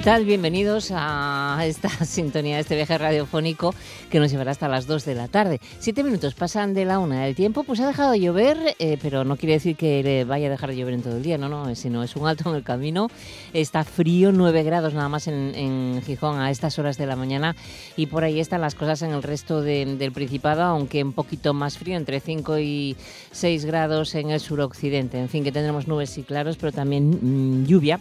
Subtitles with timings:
[0.00, 0.24] ¿Qué tal?
[0.24, 3.74] Bienvenidos a esta sintonía, de este viaje radiofónico
[4.08, 5.60] que nos llevará hasta las 2 de la tarde.
[5.78, 9.24] Siete minutos pasan de la una del tiempo, pues ha dejado de llover, eh, pero
[9.24, 11.74] no quiere decir que vaya a dejar de llover en todo el día, no, no,
[11.74, 13.08] sino es un alto en el camino.
[13.52, 17.54] Está frío, 9 grados nada más en, Gijón a estas horas de la mañana
[17.94, 21.76] y por ahí están las cosas en el resto del Principado, aunque un poquito más
[21.76, 22.96] frío, entre 5 y
[23.32, 25.20] 6 grados en el suroccidente.
[25.20, 28.00] En fin, que tendremos nubes y claros, pero también mm, lluvia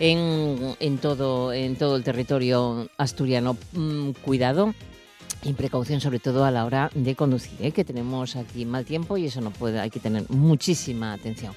[0.00, 3.56] en, todo, en todo el territorio asturiano.
[3.72, 4.74] Mm, cuidado
[5.44, 7.72] y precaución sobre todo a la hora de conducir, ¿eh?
[7.72, 11.54] que tenemos aquí mal tiempo y eso no puede, hay que tener muchísima atención.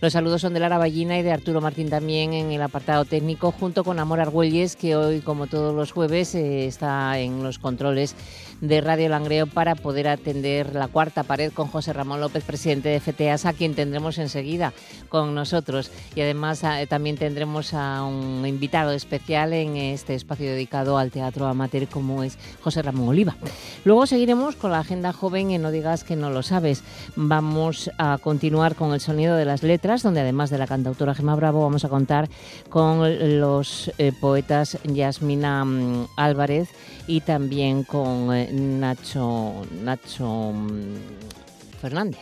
[0.00, 3.52] Los saludos son de Lara Ballina y de Arturo Martín también en el apartado técnico,
[3.52, 8.16] junto con Amor Argüelles, que hoy, como todos los jueves, eh, está en los controles
[8.60, 13.00] de Radio Langreo para poder atender la cuarta pared con José Ramón López, presidente de
[13.00, 14.72] FTAS, a quien tendremos enseguida
[15.08, 15.90] con nosotros.
[16.14, 21.46] Y además eh, también tendremos a un invitado especial en este espacio dedicado al teatro
[21.46, 23.36] amateur como es José Ramón Oliva.
[23.84, 26.82] Luego seguiremos con la agenda joven y no digas que no lo sabes.
[27.16, 31.34] Vamos a continuar con el sonido de las letras, donde además de la cantautora Gemma
[31.34, 32.28] Bravo vamos a contar
[32.68, 36.68] con los eh, poetas Yasmina mm, Álvarez
[37.06, 42.20] y también con eh, Nacho, Nacho mm, Fernández.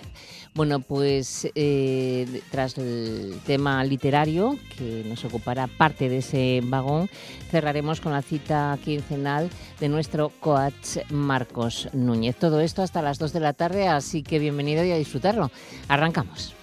[0.54, 7.08] Bueno, pues eh, tras el tema literario, que nos ocupará parte de ese vagón,
[7.50, 12.34] cerraremos con la cita quincenal de nuestro coach Marcos Núñez.
[12.34, 15.52] Todo esto hasta las 2 de la tarde, así que bienvenido y a disfrutarlo.
[15.86, 16.57] Arrancamos.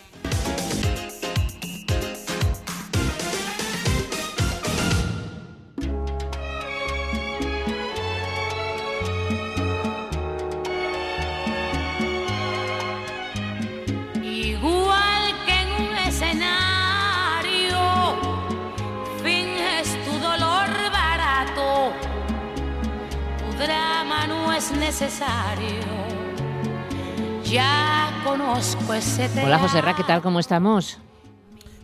[29.44, 30.22] Hola José Ra, ¿qué tal?
[30.22, 31.00] ¿Cómo estamos?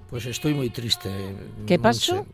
[0.09, 1.09] Pues estoy muy triste.
[1.67, 2.25] ¿Qué pasó?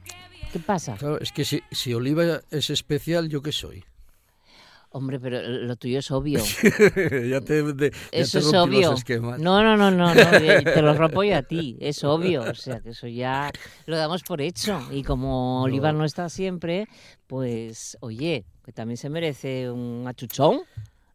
[0.52, 0.96] ¿Qué pasa?
[0.96, 3.84] Claro, es que si, si Oliva es especial, ¿yo qué soy?
[4.90, 6.40] Hombre, pero lo tuyo es obvio.
[7.30, 8.96] ya te, eso es obvio.
[9.38, 11.78] No, no, no, no, no te lo rompo yo a ti.
[11.80, 12.44] Es obvio.
[12.44, 13.52] O sea, que eso ya
[13.86, 14.82] lo damos por hecho.
[14.92, 16.88] Y como Oliva no está siempre,
[17.28, 20.62] pues, oye, que también se merece un achuchón.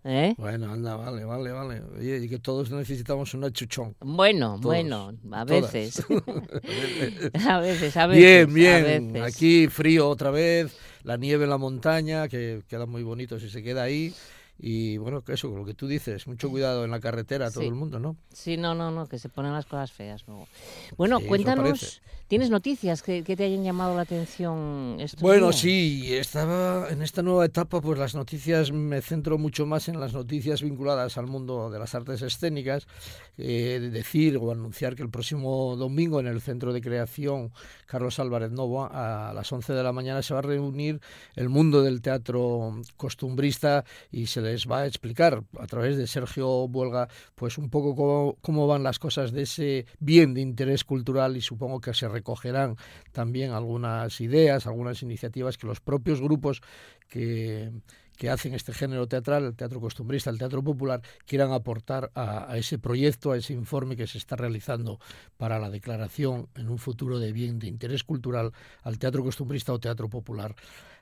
[0.04, 0.34] ¿Eh?
[0.36, 1.82] Bueno, anda, vale, vale, vale.
[2.00, 3.94] y que todos necesitamos un achuchón.
[4.00, 6.04] Bueno, bueno, a veces.
[7.46, 8.52] a veces, a veces.
[8.52, 9.22] Bien, bien.
[9.22, 13.62] Aquí frío otra vez, la nieve en la montaña, que queda muy bonito si se
[13.62, 14.12] queda ahí.
[14.58, 17.98] Y bueno, eso, lo que tú dices, mucho cuidado en la carretera, todo el mundo,
[17.98, 18.16] ¿no?
[18.32, 20.46] Sí, no, no, no, que se ponen las cosas feas luego.
[20.96, 27.22] Bueno, cuéntanos, ¿tienes noticias que, te hayan llamado la atención Bueno, sí, estaba en esta
[27.22, 31.70] nueva etapa, pues las noticias, me centro mucho más en las noticias vinculadas al mundo
[31.70, 32.86] de las artes escénicas,
[33.38, 37.52] eh, decir o anunciar que el próximo domingo en el Centro de Creación
[37.86, 41.00] Carlos Álvarez Novo a las 11 de la mañana se va a reunir
[41.34, 46.69] el mundo del teatro costumbrista y se les va a explicar a través de Sergio
[46.69, 51.41] Buelga pues un poco cómo, van las cosas de ese bien de interés cultural y
[51.41, 52.76] supongo que se recogerán
[53.12, 56.60] también algunas ideas, algunas iniciativas que los propios grupos
[57.08, 57.72] que
[58.16, 62.78] que hacen este género teatral, el teatro costumbrista, el teatro popular, quieran aportar a, ese
[62.78, 65.00] proyecto, a ese informe que se está realizando
[65.36, 68.52] para la declaración en un futuro de bien de interés cultural
[68.82, 70.54] al teatro costumbrista o teatro popular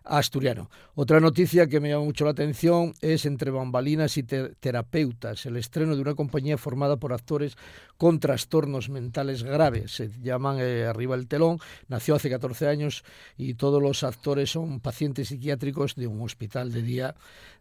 [0.05, 0.71] asturiano.
[0.95, 5.95] Otra noticia que me llama mucho la atención es Entre bambalinas y terapeutas, el estreno
[5.95, 7.57] de una compañía formada por actores
[7.97, 9.93] con trastornos mentales graves.
[9.93, 11.59] Se llaman eh, Arriba el telón,
[11.89, 13.05] nació hace 14 años
[13.37, 17.15] y todos los actores son pacientes psiquiátricos de un hospital de día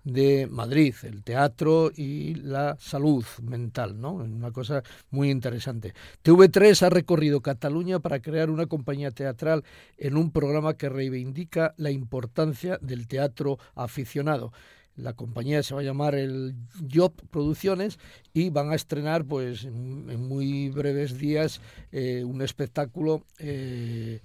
[0.04, 4.14] de Madrid, el teatro y la salud mental, ¿no?
[4.14, 4.82] Una cosa
[5.12, 5.94] muy interesante.
[6.24, 9.66] TV3 ha recorrido Cataluña para crear una compañía teatral
[9.98, 12.29] en un programa que reivindica la importancia
[12.82, 14.52] del teatro aficionado.
[14.96, 16.56] La compañía se va a llamar el
[16.94, 18.00] Job Producciones
[18.34, 21.62] y van a estrenar, pues, en muy breves días
[21.92, 23.24] eh, un espectáculo.
[23.38, 24.20] Eh,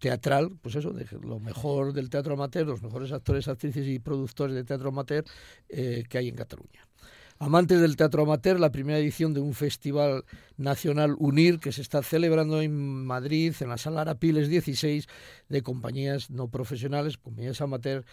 [0.00, 4.56] teatral, pues eso, de lo mejor del teatro amateur, los mejores actores, actrices y productores
[4.56, 5.24] de teatro amateur
[5.68, 6.89] eh, que hay en Cataluña.
[7.42, 10.26] Amantes del teatro amateur, la primera edición de un festival
[10.58, 15.06] nacional UNIR que se está celebrando en Madrid, en la sala Arapiles 16,
[15.48, 18.04] de compañías no profesionales, compañías amateur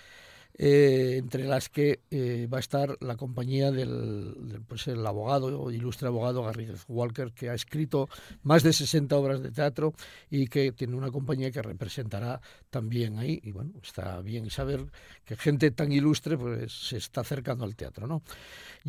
[0.60, 6.08] eh, entre las que eh, va a estar la compañía del, pues el abogado, ilustre
[6.08, 8.10] abogado Garrigues Walker, que ha escrito
[8.42, 9.94] más de 60 obras de teatro
[10.32, 12.42] y que tiene una compañía que representará
[12.72, 13.40] también ahí.
[13.44, 14.86] Y bueno, está bien saber
[15.26, 18.24] que gente tan ilustre pues se está acercando al teatro, ¿no?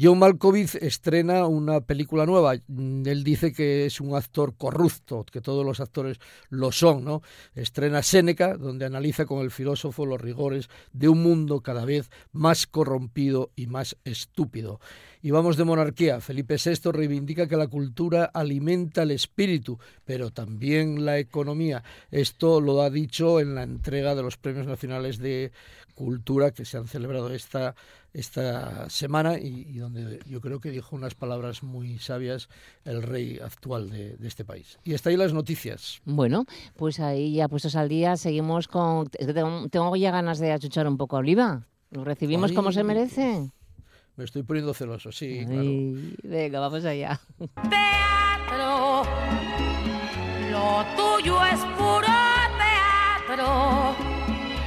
[0.00, 2.54] John Malkovich estrena una película nueva.
[2.54, 6.18] Él dice que es un actor corrupto, que todos los actores
[6.50, 7.22] lo son, ¿no?
[7.54, 12.66] Estrena Séneca, donde analiza con el filósofo los rigores de un mundo cada vez más
[12.66, 14.80] corrompido y más estúpido.
[15.22, 16.20] Y vamos de monarquía.
[16.20, 21.82] Felipe VI reivindica que la cultura alimenta el espíritu, pero también la economía.
[22.10, 25.52] Esto lo ha dicho en la entrega de los premios nacionales de
[25.94, 27.74] cultura que se han celebrado esta,
[28.12, 32.48] esta semana y, donde yo creo que dijo unas palabras muy sabias
[32.84, 34.78] el rey actual de, este país.
[34.84, 36.00] Y está ahí las noticias.
[36.04, 36.44] Bueno,
[36.76, 39.08] pues ahí ya puestos al día, seguimos con...
[39.08, 41.66] tengo, ya ganas de achuchar un poco a Oliva.
[41.90, 43.50] ¿Lo recibimos como se merece?
[44.18, 45.46] Me estoy poniendo celoso, sí,
[46.24, 47.20] Venga, vamos allá.
[47.70, 49.04] Teatro,
[50.50, 52.08] lo tuyo es puro
[53.28, 53.94] teatro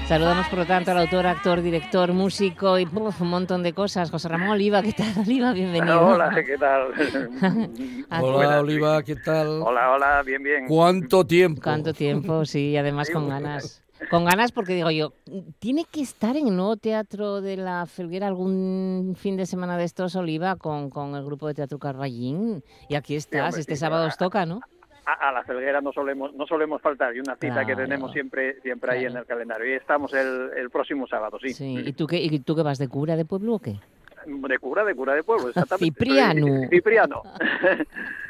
[0.07, 4.09] Saludamos, por lo tanto, al autor, actor, director, músico y un montón de cosas.
[4.09, 5.51] José Ramón Oliva, ¿qué tal, Oliva?
[5.51, 5.99] Bienvenido.
[5.99, 8.07] Hola, ¿qué tal?
[8.21, 9.47] hola, Oliva, ¿qué tal?
[9.63, 10.65] Hola, hola, bien, bien.
[10.65, 11.61] ¿Cuánto tiempo?
[11.61, 12.45] ¿Cuánto tiempo?
[12.45, 13.83] Sí, además con ganas.
[14.11, 15.13] Con ganas porque digo yo,
[15.59, 19.85] ¿tiene que estar en el nuevo teatro de la Felguera algún fin de semana de
[19.85, 22.61] estos, Oliva, con, con el grupo de teatro Carballín?
[22.89, 24.59] Y aquí estás, este sábado os toca, ¿no?
[25.05, 28.91] a, la Felguera no solemos no solemos faltar y una cita que tenemos siempre siempre
[28.91, 31.53] ahí en el calendario y estamos el, el próximo sábado sí.
[31.53, 31.75] sí.
[31.85, 33.79] ¿Y tú qué y tú qué vas de cura de pueblo o qué?
[34.25, 35.85] De cura de cura de pueblo exactamente.
[35.85, 36.69] Cipriano.
[36.69, 37.23] Cipriano.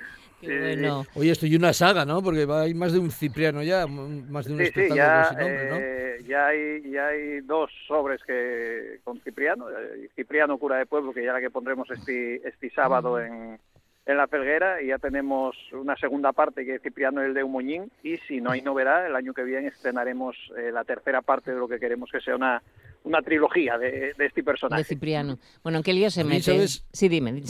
[0.41, 1.05] bueno.
[1.15, 2.21] Oye, esto y una saga, ¿no?
[2.21, 5.75] Porque hay más de un Cipriano ya, más de un sí, sí, ya, nombre, ¿no?
[5.77, 11.13] Eh, ya hay ya hay dos sobres que con Cipriano, eh, Cipriano cura de pueblo
[11.13, 13.21] que ya la que pondremos este este sábado mm.
[13.21, 13.59] en
[14.05, 17.91] en la Felguera y ya tenemos una segunda parte que es Cipriano el de Umoñín
[18.03, 21.57] y si no hay novedad el año que viene estrenaremos eh, la tercera parte de
[21.57, 22.63] lo que queremos que sea una
[23.03, 24.81] una trilogía de, este personaje.
[24.81, 25.39] De Cipriano.
[25.63, 26.67] Bueno, ¿en qué lío se mete?
[26.67, 27.41] sí, dime.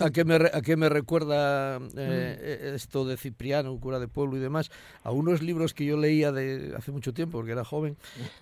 [0.00, 1.90] a, qué me, ¿A qué me recuerda eh, mm.
[1.96, 4.70] eh, esto de Cipriano, cura de pueblo y demás?
[5.02, 7.96] A unos libros que yo leía de hace mucho tiempo, porque era joven,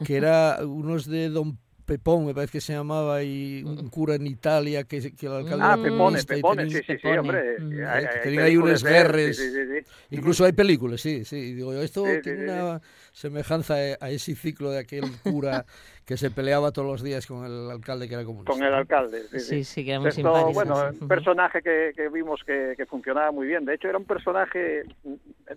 [0.05, 4.27] que era unos de Don Pepón, me parece que se llamaba, y un cura en
[4.27, 7.61] Italia que, que el alcalde Ah, Pepone, Pepone, sí, sí, sí, hombre.
[7.61, 7.85] Mm.
[7.87, 9.41] Hay, hay unas guerras.
[10.11, 11.55] Incluso hay películas, sí, sí.
[11.55, 12.81] Digo, esto tiene una
[13.13, 15.65] semejanza a ese ciclo de aquel cura
[16.05, 18.53] que se peleaba todos los días con el alcalde que era comunista.
[18.53, 19.65] Con el alcalde, sí, sí.
[19.65, 23.47] sí, que era muy Esto, Bueno, un personaje que, que vimos que, que, funcionaba muy
[23.47, 23.65] bien.
[23.65, 24.83] De hecho, era un personaje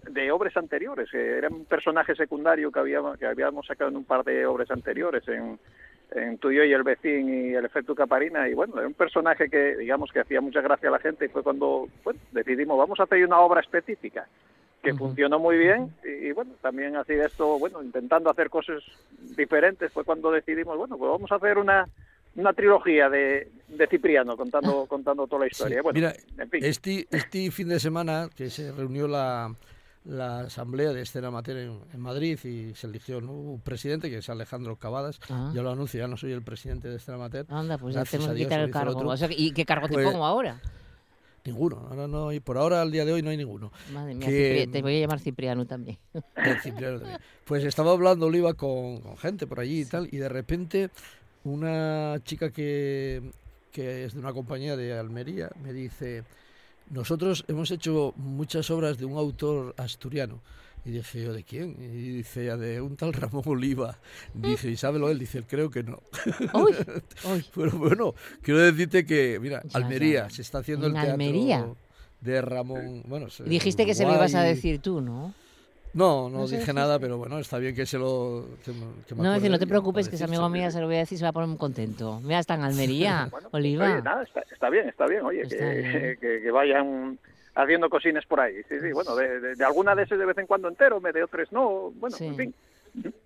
[0.09, 1.13] de obras anteriores.
[1.13, 5.27] Era un personaje secundario que habíamos, que habíamos sacado en un par de obras anteriores,
[5.27, 5.59] en
[6.11, 9.75] en Tu y el vecino y el efecto Caparina y bueno, era un personaje que
[9.75, 13.03] digamos que hacía mucha gracia a la gente y fue cuando bueno, decidimos vamos a
[13.03, 14.27] hacer una obra específica
[14.81, 18.81] que funcionó muy bien y, bueno, también así de esto, bueno, intentando hacer cosas
[19.35, 21.87] diferentes fue cuando decidimos, bueno, pues vamos a hacer una
[22.35, 25.81] una trilogía de, de Cipriano contando contando toda la historia.
[25.81, 26.63] Bueno, Mira, en fin.
[26.63, 29.53] este, este fin de semana que se reunió la
[30.05, 34.77] la asamblea de Escena Amateur en, Madrid y se eligió un presidente que es Alejandro
[34.77, 35.19] Cavadas.
[35.29, 35.51] Ah.
[35.53, 37.45] Yo lo anuncio, ya no soy el presidente de Escena Amateur.
[37.49, 39.15] Anda, pues ya tenemos que quitar el cargo.
[39.29, 40.61] ¿Y qué cargo te pues pongo ahora?
[41.45, 43.71] Ninguno, ahora no, y por ahora al día de hoy no hay ninguno.
[43.93, 45.97] Madre mía, te voy a llamar Cipriano también.
[46.61, 47.19] Cipriano también.
[47.45, 50.89] Pues estaba hablando Oliva con, con gente por allí y tal, y de repente
[51.43, 53.31] una chica que,
[53.71, 56.23] que es de una compañía de Almería me dice,
[56.89, 60.41] nosotros hemos hecho muchas obras de un autor asturiano.
[60.85, 61.75] Y dije yo, ¿de quién?
[61.79, 63.99] Y dice, de un tal Ramón Oliva.
[64.33, 65.19] Dice, ¿y sábelo él?
[65.19, 66.01] Dice, creo que no.
[66.53, 66.73] Uy,
[67.53, 71.67] Pero bueno, quiero decirte que, mira, Almería, se está haciendo el teatro Almería?
[72.21, 73.03] de Ramón.
[73.07, 75.33] Bueno, Dijiste que se lo ibas a decir tú, ¿no?
[75.93, 78.45] No, no, dije nada, pero bueno, está bien que se lo.
[79.15, 81.29] no, no te preocupes, que ese amigo mío se lo voy a decir, se va
[81.29, 82.19] a poner muy contento.
[82.21, 83.99] Mira, está en Almería, pues, Oliva.
[84.01, 87.17] nada, está, bien, está bien, oye, que, Que, vayan
[87.55, 88.61] haciendo cocines por ahí.
[88.69, 91.51] Sí, sí, bueno, de, alguna de esas de vez en cuando entero, me de otras
[91.51, 92.55] no, bueno, en fin.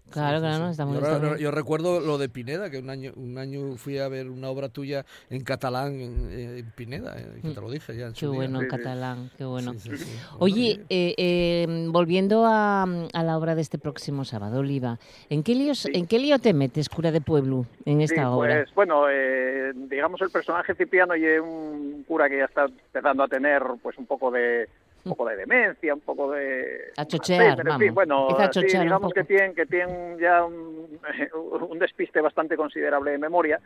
[0.09, 0.71] Claro, claro, sí.
[0.73, 3.97] está muy yo, está yo recuerdo lo de Pineda, que un año un año fui
[3.97, 7.97] a ver una obra tuya en catalán en, en Pineda, eh, que te lo dije
[7.97, 8.35] ya en Qué su día.
[8.35, 9.73] bueno, en catalán, qué bueno.
[9.73, 10.17] Sí, sí, sí.
[10.37, 14.99] Oye, eh, eh, volviendo a, a la obra de este próximo sábado, Oliva,
[15.31, 15.91] ¿en qué, líos, Sí.
[15.95, 18.57] ¿en qué lío te metes, cura de pueblo, en esta Sí, obra?
[18.65, 23.27] Pues bueno, eh, digamos el personaje Cipriano y un cura que ya está empezando a
[23.27, 24.69] tener pues un poco de
[25.05, 27.79] un poco de demencia, un poco de A chochear, en vamos.
[27.83, 30.99] fin, bueno, a chochear digamos que tienen que tienen ya un,
[31.69, 33.59] un despiste bastante considerable de memoria.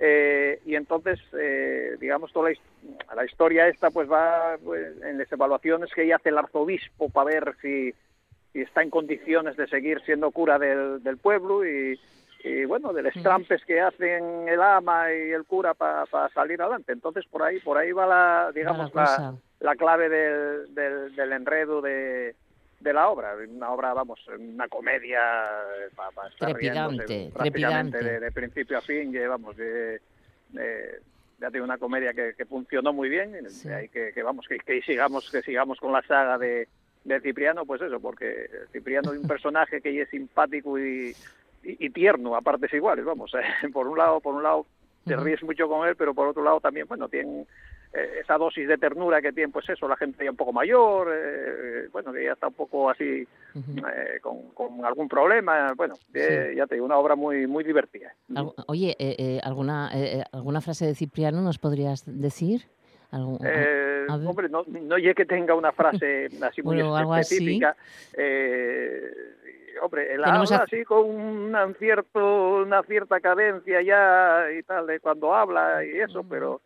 [0.00, 2.60] eh, y entonces, eh, digamos, toda la, his-
[3.14, 7.54] la historia esta pues va pues, en las evaluaciones que hace el arzobispo para ver
[7.60, 7.92] si,
[8.52, 11.98] si está en condiciones de seguir siendo cura del, del pueblo y,
[12.44, 16.92] y, bueno, de los trampes que hacen el ama y el cura para salir adelante.
[16.92, 21.80] Entonces, por ahí por ahí va la, digamos, la la, clave del, del, del enredo
[21.82, 22.34] de,
[22.78, 23.34] de la obra.
[23.48, 25.20] Una obra, vamos, una comedia
[25.96, 27.98] para estar Trepidante, riéndose trepidante.
[28.04, 29.10] de, de principio a fin.
[29.12, 30.00] Que, vamos, de,
[30.50, 31.00] de-
[31.40, 33.36] ya tengo una comedia que, que funcionó muy bien.
[33.44, 33.68] y Sí.
[33.68, 36.68] ahí que, que, vamos, que, que sigamos que sigamos con la saga de,
[37.04, 41.14] de Cipriano, pues eso, porque Cipriano es un personaje que es simpático y,
[41.68, 43.32] y, y tierno a partes iguales, vamos.
[43.34, 44.66] eh, por un lado, por un lado
[45.04, 47.46] te ríes mucho con él, pero por otro lado también, bueno, tiene
[47.94, 51.08] eh, esa dosis de ternura que tiene, pues eso, la gente ya un poco mayor,
[51.10, 56.66] eh, bueno, que ya está un poco así eh, con, con algún problema, bueno, ya
[56.66, 58.12] te digo, una obra muy muy divertida.
[58.66, 59.90] Oye, eh, eh, ¿alguna,
[60.32, 62.64] ¿alguna frase de Cipriano nos podrías decir?
[63.10, 67.36] Algún- Eh, hombre, no, no es que tenga una frase así muy Bueno, algo así.
[67.36, 67.74] específica.
[68.12, 69.10] Eh,
[69.82, 74.86] hombre, él Tenemos habla a- así con una, cierto, una cierta cadencia ya y tal,
[74.86, 76.60] de cuando habla y eso, pero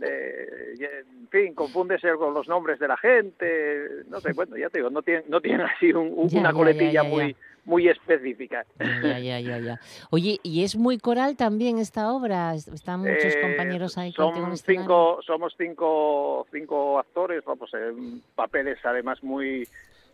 [0.00, 4.78] eh, en fin, confúndese con los nombres de la gente, no sé, bueno, ya te
[4.78, 7.88] digo, no tiene, no tiene así un- un- Ya, una ya, coletilla ya, muy muy
[7.88, 8.64] específica.
[9.02, 9.80] Ya, ya, ya, ya.
[10.12, 12.54] Oye, ¿y es muy coral también esta obra?
[12.54, 18.78] Es- Están muchos Eh, compañeros ahí Son cinco, somos cinco, cinco actores, vamos, en papeles
[18.84, 19.66] además muy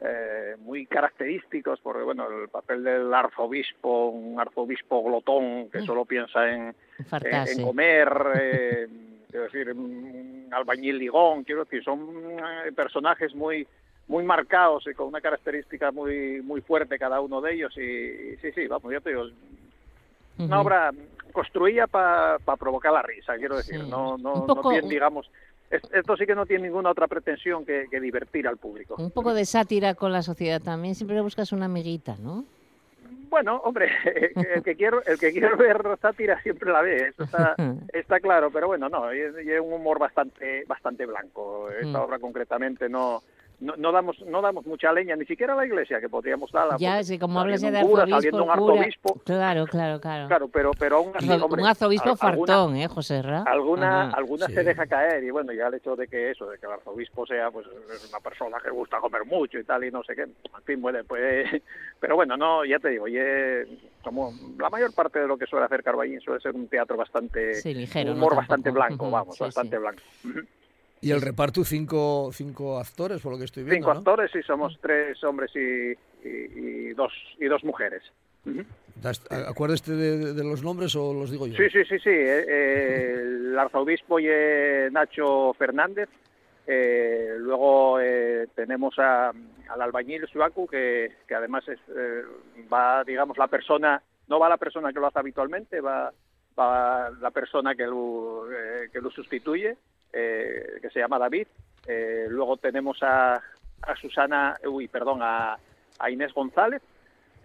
[0.04, 5.86] eh, muy característicos, porque bueno, el papel del arzobispo, un arzobispo glotón que Mm.
[5.86, 7.52] solo piensa en, en- Fartase.
[7.52, 8.88] en comer, eh,
[9.30, 12.08] quiero decir, un albañil ligón, quiero decir, son
[12.66, 13.66] eh, personajes muy
[14.08, 18.36] muy marcados y con una característica muy muy fuerte cada uno de ellos y, y
[18.42, 19.26] sí, sí, vamos, ya te digo,
[20.38, 20.90] una obra
[21.32, 23.80] construida para provocar la risa, quiero decir.
[23.80, 23.88] Sí.
[23.88, 25.30] No, no, poco- no tiene, digamos,
[25.92, 28.96] esto sí que no tiene ninguna otra pretensión que, que divertir al público.
[28.98, 30.94] Un poco de sátira con la sociedad también.
[30.94, 32.44] Siempre buscas una amiguita, ¿no?
[33.30, 33.88] Bueno, hombre,
[34.54, 37.56] el que quiero, el que quiere ver sátira siempre la ve, eso está,
[37.92, 41.70] está claro, pero bueno, no, es, es un humor bastante, bastante blanco.
[41.70, 42.02] Esta Mm.
[42.02, 43.22] obra concretamente no,
[43.62, 46.76] no, no damos, no damos mucha leña, ni siquiera a la iglesia, que podríamos darla.
[46.78, 50.26] ya, porque sí, como hablas de cura, arzobispo, un arzobispo, Claro, claro, claro.
[50.28, 53.42] claro, pero, pero aún así, hombre, un arzobispo al- alguna- fartón, ¿eh, José Ra?
[53.46, 54.16] alguna Ajá.
[54.16, 54.54] alguna sí.
[54.54, 57.26] se deja caer y bueno ya el hecho de que eso de que el arzobispo
[57.26, 60.22] sea pues es una persona que gusta comer mucho y tal y no sé qué
[60.22, 61.46] en fin bueno pues
[62.00, 63.68] pero bueno no ya te digo y es
[64.02, 67.54] como la mayor parte de lo que suele hacer Carballín suele ser un teatro bastante
[67.54, 70.02] Sí, ligero, humor bastante blanco vamos sí, bastante blanco
[71.02, 73.76] Y el reparto, cinco, cinco actores, por lo que estoy viendo.
[73.76, 73.98] cinco ¿no?
[73.98, 75.92] actores y somos tres hombres y,
[76.26, 78.02] y, y dos y dos mujeres
[79.48, 81.56] Acuérdate de, de los nombres o los digo yo.
[81.56, 82.10] Sí, sí, sí, sí.
[82.10, 86.08] eh, eh, el arzobispo y eh, Nacho Fernández.
[86.66, 92.22] Eh, luego eh, tenemos a, al albañil Suaku, que, que además es, eh,
[92.72, 96.12] va, digamos, la persona, no va la persona que lo hace habitualmente, va,
[96.58, 98.46] va la persona que lo,
[98.92, 99.76] que lo sustituye,
[100.12, 101.46] eh, que se llama David.
[101.86, 105.56] Eh, luego tenemos a, a Susana, uy, perdón, a,
[105.98, 106.82] a Inés González,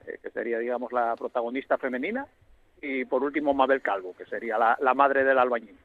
[0.05, 2.25] eh, que sería, digamos, la protagonista femenina
[2.81, 5.75] y por último Mabel Calvo, que sería la, la madre del albañil.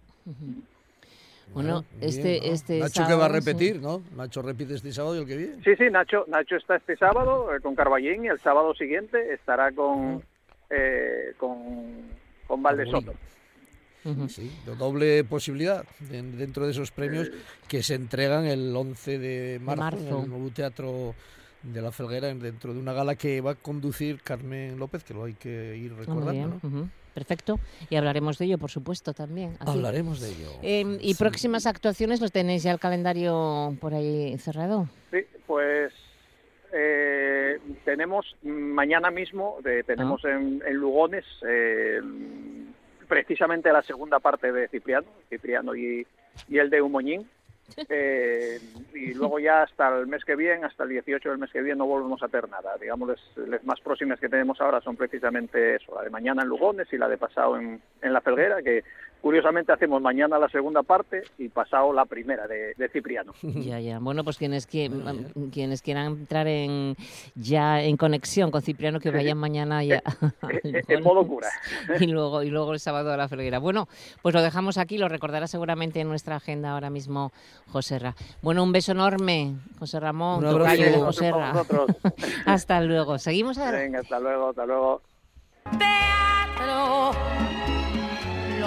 [1.54, 2.52] Bueno, bien, este, ¿no?
[2.54, 3.34] este Nacho que va a sí.
[3.34, 4.02] repetir, ¿no?
[4.16, 5.62] Nacho repite este sábado y el que viene.
[5.64, 9.72] Sí, sí, Nacho, Nacho está este sábado eh, con Carballín y el sábado siguiente estará
[9.72, 10.22] con
[10.70, 12.08] eh, con,
[12.46, 13.12] con Valdesoto.
[14.28, 17.30] Sí, de doble posibilidad en- dentro de esos premios
[17.68, 20.22] que se entregan el 11 de marzo, en Marzo.
[20.24, 21.14] el nuevo teatro
[21.62, 25.14] de la Felguera en- dentro de una gala que va a conducir Carmen López, que
[25.14, 26.58] lo hay que ir Ah, recordando.
[26.68, 26.90] ¿no?
[27.14, 27.60] Perfecto.
[27.90, 29.56] Y hablaremos de ello, por supuesto, también.
[29.60, 30.50] Hablaremos de ello.
[30.62, 31.18] Em, ¿Y Sí.
[31.18, 34.88] próximas actuaciones los tenéis ya el calendario por ahí cerrado?
[35.12, 35.92] Sí, pues
[36.72, 42.00] eh, tenemos mañana mismo, de- tenemos en, en Lugones eh,
[43.12, 46.06] precisamente la segunda parte de Cipriano, Cipriano y,
[46.48, 47.28] y el de Humoñín.
[47.90, 48.58] eh,
[48.94, 51.76] y luego ya hasta el mes que viene, hasta el 18 del mes que viene,
[51.76, 52.74] no volvemos a hacer nada.
[52.80, 56.48] Digamos, las, las más próximas que tenemos ahora son precisamente eso, la de mañana en
[56.48, 58.82] Lugones y la de pasado en, en La Felguera, que
[59.22, 63.32] Curiosamente hacemos mañana la segunda parte y pasado la primera de, Cipriano.
[63.42, 64.00] Ya, ya.
[64.00, 64.90] Bueno, pues quienes, que,
[65.52, 66.96] quienes quieran entrar en
[67.36, 70.02] ya en conexión con Cipriano, que vayan mañana ya.
[70.64, 71.48] en modo cura.
[72.00, 73.60] Y luego, y luego el sábado a la Felguera.
[73.60, 73.86] Bueno,
[74.22, 77.30] pues lo dejamos aquí, lo recordará seguramente en nuestra agenda ahora mismo
[77.68, 78.16] José Ra.
[78.40, 81.64] Bueno, un beso enorme, José Ramón, de José Ra.
[82.46, 83.18] hasta luego.
[83.18, 83.78] Seguimos ahora.
[83.78, 85.02] Venga, hasta luego, hasta luego.
[85.78, 87.12] Teatro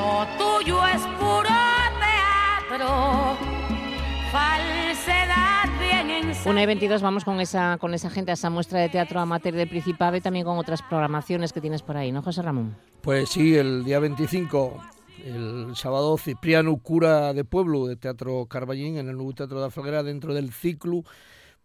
[0.06, 1.50] lo tuyo es puro
[2.70, 3.38] teatro,
[4.32, 8.80] falsedad bien en Una y 22 vamos con esa, con esa gente a esa muestra
[8.80, 12.22] de teatro amateur del Principado y también con otras programaciones que tienes por ahí, ¿no,
[12.22, 12.76] José Ramón?
[13.02, 14.80] Pues sí, el día 25
[15.26, 20.04] el sábado Cipriano Cura de Pueblo de Teatro Carballín en el nuevo Teatro de Alfaguera
[20.04, 21.04] dentro del ciclo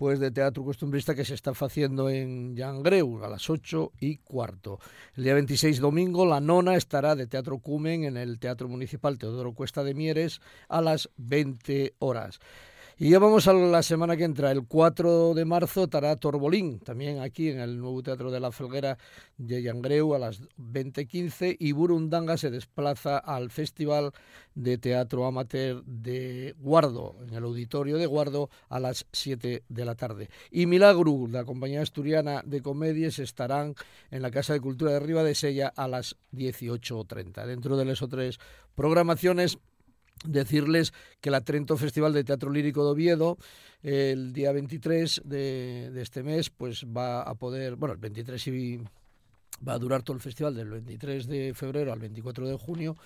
[0.00, 4.78] pues de teatro costumbrista que se está haciendo en Yangreu a las 8 y cuarto.
[5.14, 9.52] El día 26 domingo la nona estará de Teatro Cumen en el Teatro Municipal Teodoro
[9.52, 10.40] Cuesta de Mieres
[10.70, 12.40] a las 20 horas.
[13.02, 14.50] Y ya vamos a la semana que entra.
[14.50, 18.98] El 4 de marzo estará Torbolín, también aquí en el nuevo Teatro de la Felguera
[19.38, 24.12] de Yangreu a las 20.15 y Burundanga se desplaza al Festival
[24.54, 29.94] de Teatro Amateur de Guardo, en el Auditorio de Guardo a las 7 de la
[29.94, 30.28] tarde.
[30.50, 33.76] Y Milagro, la compañía asturiana de comedias, estarán
[34.10, 37.46] en la Casa de Cultura de Riva de Sella a las 18.30.
[37.46, 38.38] Dentro de las otras
[38.74, 39.58] programaciones
[40.24, 43.38] decirles que el Trento Festival de Teatro Lírico de Oviedo
[43.82, 48.50] el día 23 de, de, este mes pues va a poder, bueno, el 23 y
[49.66, 52.96] va a durar todo el festival del 23 de febrero al 24 de junio,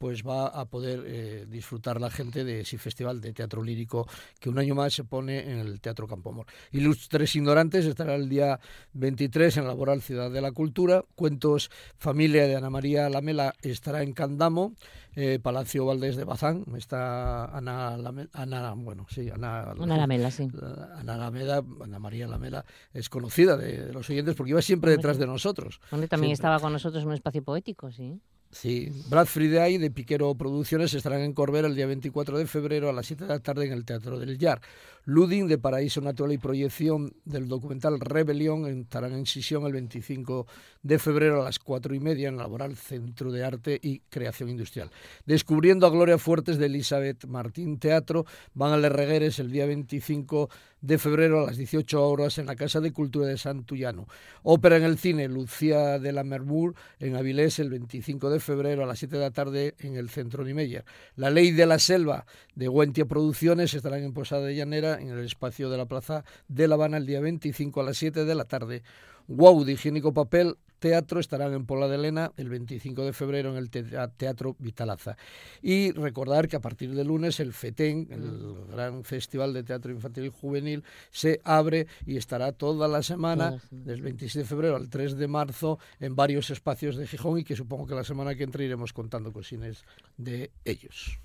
[0.00, 4.48] pues va a poder eh, disfrutar la gente de ese festival de teatro lírico que
[4.48, 6.46] un año más se pone en el Teatro Campomor.
[6.72, 8.58] Ilustres Ignorantes estará el día
[8.94, 11.04] 23 en la Laboral Ciudad de la Cultura.
[11.14, 14.72] Cuentos Familia de Ana María Lamela estará en Candamo.
[15.16, 17.98] Eh, Palacio Valdés de Bazán, está Ana,
[18.32, 20.48] Ana bueno, sí, Ana, Ana Lamela, sí.
[20.96, 22.64] Ana Lamela, Ana María Lamela,
[22.94, 25.80] es conocida de, los oyentes porque iba siempre detrás de nosotros.
[26.08, 28.20] También estaba con nosotros en un espacio poético, sí.
[28.52, 32.92] Sí, Brad Friday de Piquero Producciones estarán en Corbera el día 24 de febrero a
[32.92, 34.60] las 7 de la tarde en el Teatro del Yar.
[35.04, 40.48] Luding de Paraíso Natural y Proyección del documental Rebelión estarán en sesión el 25
[40.82, 44.48] de febrero a las 4 y media en el Laboral Centro de Arte y Creación
[44.48, 44.90] Industrial.
[45.24, 50.50] Descubriendo a Gloria Fuertes de Elizabeth Martín Teatro van a Les Regueres el día 25
[50.80, 54.06] de febrero a las 18 horas en la Casa de Cultura de Santullano.
[54.42, 58.86] Ópera en el cine Lucía de la Mermur en Avilés el 25 de febrero a
[58.86, 60.84] las 7 de la tarde en el Centro Nimeyer.
[61.16, 65.24] La Ley de la Selva de Huentia Producciones estarán en Posada de Llanera en el
[65.24, 68.44] espacio de la Plaza de La Habana el día 25 a las 7 de la
[68.44, 68.82] tarde.
[69.28, 73.56] Wow de Higiénico Papel Teatro estarán en Pola de Elena el 25 de febrero en
[73.56, 75.16] el Teatro Vitalaza.
[75.62, 80.24] Y recordar que a partir de lunes el FETEN, el gran festival de teatro infantil
[80.24, 85.16] y juvenil, se abre y estará toda la semana, del 26 de febrero al 3
[85.16, 88.64] de marzo, en varios espacios de Gijón y que supongo que la semana que entra
[88.64, 89.84] iremos contando cosines
[90.16, 91.20] de ellos.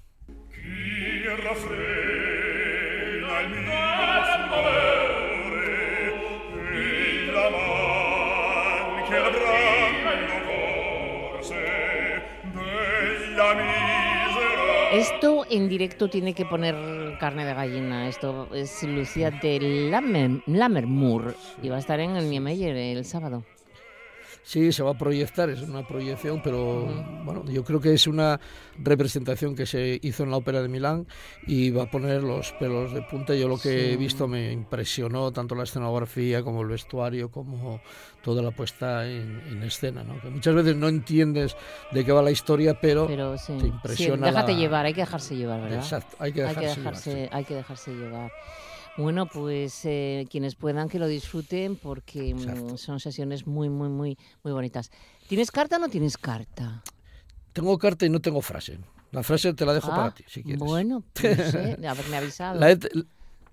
[14.91, 16.75] Esto en directo tiene que poner
[17.19, 18.07] carne de gallina.
[18.07, 19.89] Esto es Lucía de
[20.45, 23.43] Lammermoor y va a estar en el Niemeyer el sábado.
[24.45, 26.85] Sí, se va a proyectar, es una proyección, pero
[27.23, 28.39] bueno, yo creo que es una
[28.77, 31.07] representación que se hizo en la Ópera de Milán
[31.47, 33.33] y va a poner los pelos de punta.
[33.33, 37.81] Yo lo que he visto me impresionó tanto la escenografía como el vestuario, como
[38.21, 40.21] toda la puesta en, escena, ¿no?
[40.21, 41.57] Que muchas veces no entiendes
[41.91, 44.27] de qué va la historia, pero, te impresiona.
[44.27, 45.79] Sí, déjate llevar, hay que dejarse llevar, ¿verdad?
[45.79, 48.31] Exacto, hay que dejarse, hay que dejarse llevar.
[48.97, 54.17] Bueno, pues eh, quienes puedan que lo disfruten porque mm, son sesiones muy, muy, muy,
[54.43, 54.89] muy bonitas.
[55.27, 56.81] ¿Tienes carta o no tienes carta?
[57.51, 58.79] Tengo carta y no tengo frase.
[59.11, 60.59] La frase te la dejo para ah, ti, si quieres.
[60.59, 62.59] Bueno, pues, eh, haberme avisado.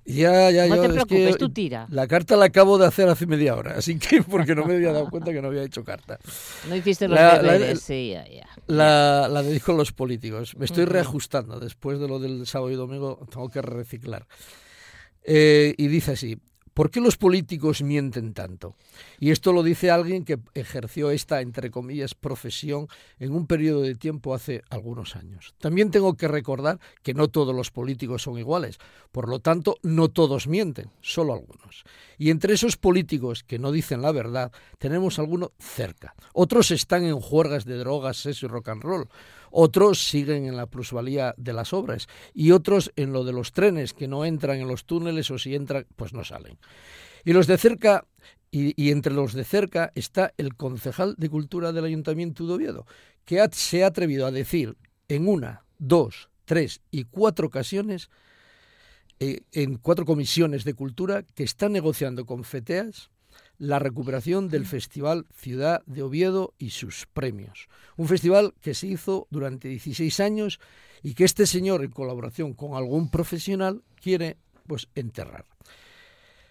[0.05, 1.87] ya, ya, no te preocupes, tú tira.
[1.91, 4.93] La carta la acabo de hacer hace media hora, así que porque no me había
[4.93, 6.21] dado cuenta que no había hecho carta.
[6.69, 8.49] No hiciste los deberes, sí, ya, ya.
[8.69, 10.57] La, la dedico a los políticos.
[10.57, 11.59] Me estoy reajustando.
[11.59, 14.27] Después de lo del sábado y domingo tengo que reciclar.
[15.25, 16.39] Eh, y dice así,
[16.75, 18.77] ¿Por qué los políticos mienten tanto?
[19.21, 23.95] Y esto lo dice alguien que ejerció esta, entre comillas, profesión en un periodo de
[23.95, 25.55] tiempo hace algunos años.
[25.59, 28.79] También tengo que recordar que no todos los políticos son iguales,
[29.11, 31.85] por lo tanto, no todos mienten, solo algunos.
[32.17, 36.15] Y entre esos políticos que no dicen la verdad, tenemos algunos cerca.
[36.33, 39.09] Otros están en juergas de drogas, sexo y rock and roll.
[39.55, 43.93] Otros siguen en la plusvalía de las obras y otros en lo de los trenes
[43.93, 46.59] que no entran en los túneles o si entran, pues no salen.
[47.23, 48.07] Y los de cerca,
[48.51, 52.87] y, entre los de cerca está el concejal de Cultura del Ayuntamiento de Oviedo,
[53.27, 54.77] que se ha atrevido a decir
[55.09, 58.09] en una, dos, tres y cuatro ocasiones,
[59.21, 63.12] eh, en cuatro comisiones de cultura, que está negociando con FETEAS
[63.63, 67.69] la recuperación del Festival Ciudad de Oviedo y sus premios.
[67.97, 70.59] Un festival que se hizo durante 16 años
[71.01, 75.45] y que este señor, en colaboración con algún profesional, quiere pues enterrar.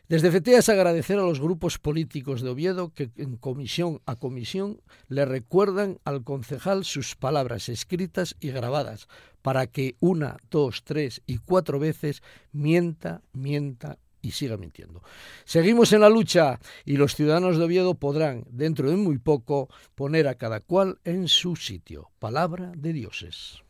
[0.07, 5.25] Desde FETEAS agradecer a los grupos políticos de Oviedo que en comisión a comisión le
[5.25, 9.09] recuerdan al concejal sus palabras escritas y grabadas
[9.41, 15.01] para que una, dos, tres y cuatro veces mienta, mienta y siga mintiendo.
[15.45, 20.27] Seguimos en la lucha y los ciudadanos de Oviedo podrán, dentro de muy poco, poner
[20.27, 22.09] a cada cual en su sitio.
[22.19, 23.63] Palabra de dioses.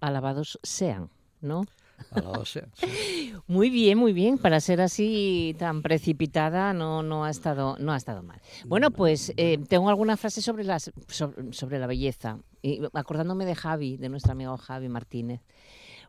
[0.00, 1.64] Alabados sean, ¿no?
[2.10, 2.70] Alabados sean.
[3.46, 4.38] Muy bien, muy bien.
[4.38, 8.40] Para ser así tan precipitada, no, no, ha, estado, no ha estado mal.
[8.64, 12.38] Bueno, pues eh, tengo alguna frase sobre, las, sobre, la belleza.
[12.62, 15.42] Y acordándome de Javi, de nuestro amigo Javi Martínez.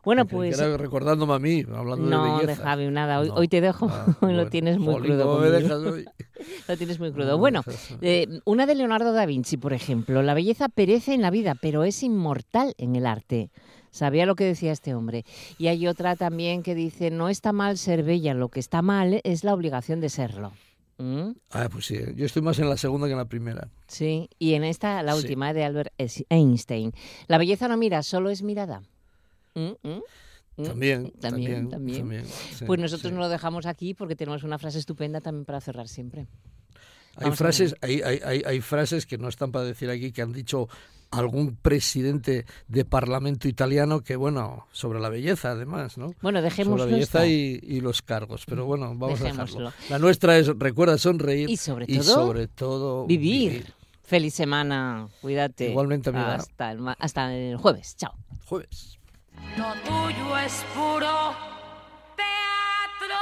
[0.06, 0.56] Bueno, pues.
[0.78, 2.62] recordándome a mí, hablando no, de belleza.
[2.62, 3.18] No, Javi, nada.
[3.18, 3.88] Hoy, te dejo.
[3.90, 5.40] Ah, lo tienes muy crudo.
[5.40, 6.04] Me dejas hoy?
[6.68, 7.38] lo tienes muy crudo.
[7.38, 7.64] bueno,
[8.02, 10.22] eh, una de Leonardo da Vinci, por ejemplo.
[10.22, 13.50] La belleza perece en la vida, pero es inmortal en el arte.
[13.90, 15.24] Sabía lo que decía este hombre.
[15.58, 19.20] Y hay otra también que dice: No está mal ser bella, lo que está mal
[19.24, 20.52] es la obligación de serlo.
[20.98, 21.32] ¿Mm?
[21.50, 23.70] Ah, pues sí, yo estoy más en la segunda que en la primera.
[23.88, 25.92] Sí, y en esta, la última, de Albert
[26.28, 26.92] Einstein.
[27.26, 28.82] La belleza no mira, solo es mirada.
[29.56, 30.02] Mm, mm,
[30.58, 30.64] mm.
[30.64, 32.24] También, también, también.
[32.66, 36.26] pues nosotros no lo dejamos aquí porque tenemos una frase estupenda también para cerrar siempre.
[37.16, 40.68] hay frases, hay, hay, hay, frases que no están para decir aquí que han dicho
[41.10, 46.14] algún presidente de parlamento italiano que, bueno, sobre la belleza además, ¿no?
[46.20, 46.84] Bueno, dejémoslo.
[46.84, 49.72] Sobre la belleza y, los cargos, pero bueno, vamos a dejarlo.
[49.88, 53.72] La nuestra es, recuerda, sonreír y sobre todo, sobre todo vivir.
[54.02, 55.70] Feliz semana, cuídate.
[55.70, 56.34] Igualmente, amiga.
[56.34, 58.14] Hasta hasta el jueves, chao.
[58.44, 58.95] Jueves.
[59.56, 61.34] Lo tuyo es puro
[62.16, 63.16] teatro.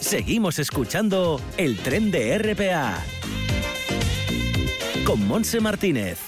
[0.00, 3.02] Seguimos escuchando el tren de RPA
[5.04, 6.18] con Monse Martínez.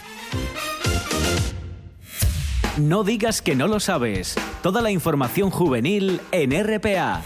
[2.78, 4.36] No digas que no lo sabes.
[4.62, 7.22] Toda la información juvenil en RPA.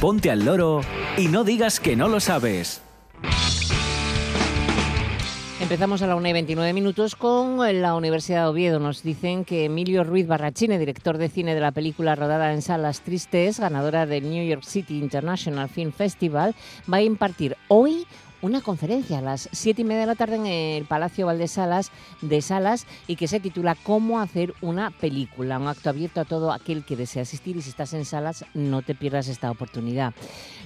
[0.00, 0.82] Ponte al loro
[1.16, 2.82] y no digas que no lo sabes.
[5.58, 8.78] Empezamos a la 1 y 29 minutos con la Universidad de Oviedo.
[8.78, 13.00] Nos dicen que Emilio Ruiz Barrachine, director de cine de la película rodada en Salas
[13.00, 16.54] Tristes, ganadora del New York City International Film Festival,
[16.92, 18.06] va a impartir hoy
[18.42, 22.40] una conferencia a las siete y media de la tarde en el Palacio Valdesalas de
[22.42, 26.84] Salas y que se titula Cómo hacer una película, un acto abierto a todo aquel
[26.84, 30.14] que desea asistir y si estás en Salas no te pierdas esta oportunidad.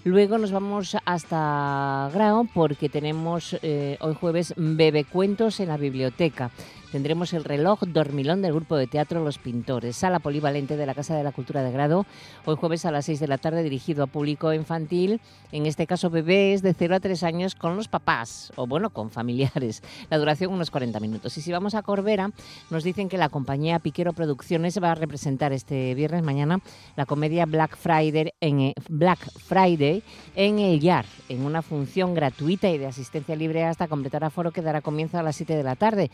[0.05, 6.51] Luego nos vamos hasta Grao porque tenemos eh, hoy jueves Bebe Cuentos en la biblioteca.
[6.93, 11.15] Tendremos el reloj dormilón del grupo de teatro Los Pintores, sala polivalente de la Casa
[11.15, 12.05] de la Cultura de Grado,
[12.45, 15.21] hoy jueves a las 6 de la tarde dirigido a público infantil,
[15.53, 19.11] en este caso bebés de 0 a 3 años con los papás o bueno, con
[19.11, 19.85] familiares.
[20.11, 21.39] La duración unos 40 minutos.
[21.39, 22.33] Y si vamos a Corbera,
[22.71, 26.59] nos dicen que la compañía Piquero Producciones va a representar este viernes mañana
[26.97, 30.03] la comedia Black Friday en Black Friday
[30.35, 34.61] en el YAR, en una función gratuita y de asistencia libre hasta completar aforo que
[34.61, 36.11] dará comienzo a las 7 de la tarde.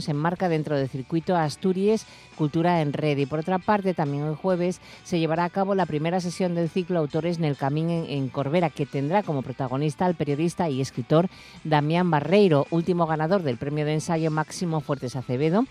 [0.00, 3.18] Se enmarca dentro del circuito Asturias Cultura en Red.
[3.18, 6.68] Y por otra parte, también el jueves se llevará a cabo la primera sesión del
[6.68, 11.28] ciclo Autores en el Camín en, Corbera, que tendrá como protagonista al periodista y escritor
[11.62, 15.64] Damián Barreiro, último ganador del premio de ensayo Máximo Fuertes Acevedo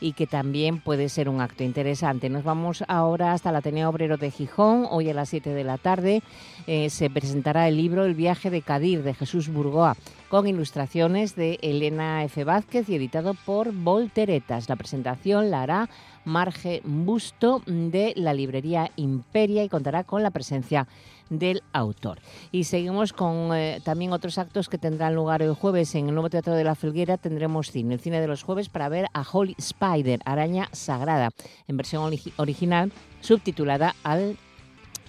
[0.00, 2.28] y que también puede ser un acto interesante.
[2.28, 4.86] Nos vamos ahora hasta el Ateneo Obrero de Gijón.
[4.90, 6.22] Hoy a las 7 de la tarde
[6.66, 9.96] eh, se presentará el libro El viaje de Cadir de Jesús Burgoa
[10.32, 12.42] con ilustraciones de Elena F.
[12.44, 14.66] Vázquez y editado por Volteretas.
[14.66, 15.90] La presentación la hará
[16.24, 20.88] Marge Busto de la librería Imperia y contará con la presencia
[21.28, 22.18] del autor.
[22.50, 26.30] Y seguimos con eh, también otros actos que tendrán lugar el jueves en el Nuevo
[26.30, 27.18] Teatro de la Felguera.
[27.18, 31.28] Tendremos cine, el cine de los jueves para ver a Holy Spider, Araña Sagrada,
[31.68, 32.90] en versión original
[33.20, 34.38] subtitulada al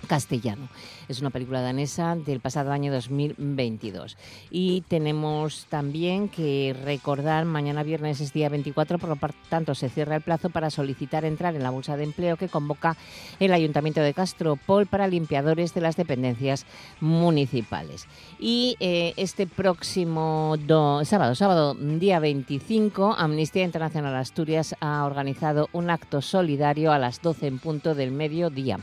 [0.07, 0.67] castellano.
[1.07, 4.17] Es una película danesa del pasado año 2022.
[4.51, 9.17] Y tenemos también que recordar, mañana viernes es día 24, por lo
[9.49, 12.95] tanto se cierra el plazo para solicitar entrar en la bolsa de empleo que convoca
[13.39, 16.65] el Ayuntamiento de Castropol para limpiadores de las dependencias
[16.99, 18.07] municipales.
[18.39, 20.55] Y eh, este próximo
[21.03, 27.47] sábado, sábado día 25, Amnistía Internacional Asturias ha organizado un acto solidario a las 12
[27.47, 28.79] en punto del mediodía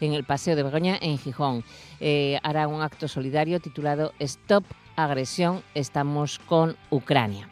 [0.00, 1.64] en el Paseo de Begoña en Gijón.
[2.00, 4.64] Eh, hará un acto solidario titulado Stop
[4.96, 7.48] Agresión, estamos con Ucrania.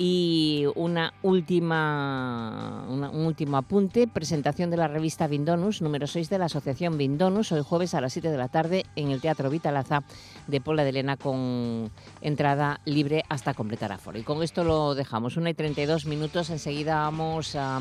[0.00, 6.44] Y una última, un último apunte, presentación de la revista Vindonus, número 6 de la
[6.44, 10.04] Asociación Vindonus, hoy jueves a las 7 de la tarde en el Teatro Vitalaza
[10.46, 14.20] de Pola de Elena con entrada libre hasta completar aforo.
[14.20, 17.80] Y con esto lo dejamos, 1 y 32 minutos, enseguida vamos a,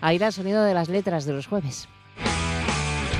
[0.00, 1.86] a ir al sonido de las letras de los jueves.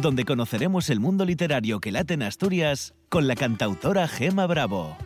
[0.00, 4.96] donde conoceremos el mundo literario que late en Asturias con la cantautora Gema Bravo.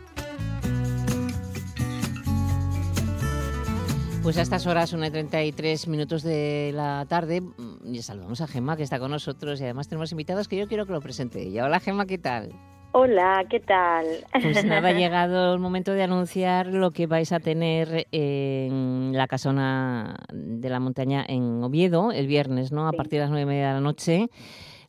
[4.23, 8.47] Pues a estas horas, 1 y 33 minutos de la tarde, mm, y saludamos a
[8.47, 11.41] Gema que está con nosotros y además tenemos invitados que yo quiero que lo presente
[11.41, 11.65] ella.
[11.65, 12.53] Hola Gema, ¿qué tal?
[12.93, 14.05] Hola, ¿qué tal?
[14.31, 19.27] Pues nada, ha llegado el momento de anunciar lo que vais a tener en la
[19.27, 22.87] casona de la montaña en Oviedo el viernes, ¿no?
[22.87, 24.29] A partir de las nueve y media de la noche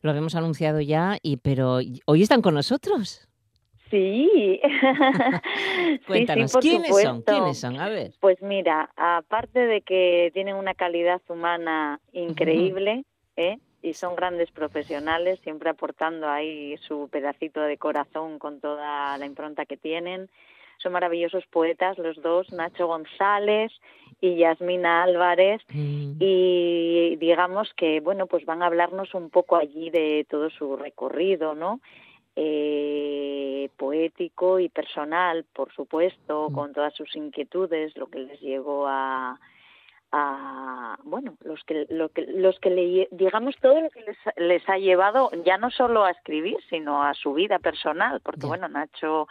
[0.07, 3.27] lo habíamos anunciado ya, y pero hoy están con nosotros.
[3.91, 4.59] Sí.
[6.07, 7.21] Cuéntanos, ¿quiénes son?
[7.21, 7.79] ¿Quiénes son?
[7.79, 8.11] A ver.
[8.19, 13.59] Pues mira, aparte de que tienen una calidad humana increíble, ¿eh?
[13.81, 19.65] y son grandes profesionales, siempre aportando ahí su pedacito de corazón con toda la impronta
[19.65, 20.29] que tienen.
[20.77, 23.71] Son maravillosos poetas los dos, Nacho González
[24.19, 26.13] y Yasmina Álvarez mm.
[26.19, 31.53] y digamos que bueno pues van a hablarnos un poco allí de todo su recorrido
[31.53, 31.79] no
[32.35, 36.53] eh, poético y personal por supuesto mm.
[36.53, 39.39] con todas sus inquietudes lo que les llevó a
[40.11, 44.67] a bueno los que lo que los que le, digamos todo lo que les, les
[44.69, 49.27] ha llevado ya no solo a escribir sino a su vida personal porque bueno Nacho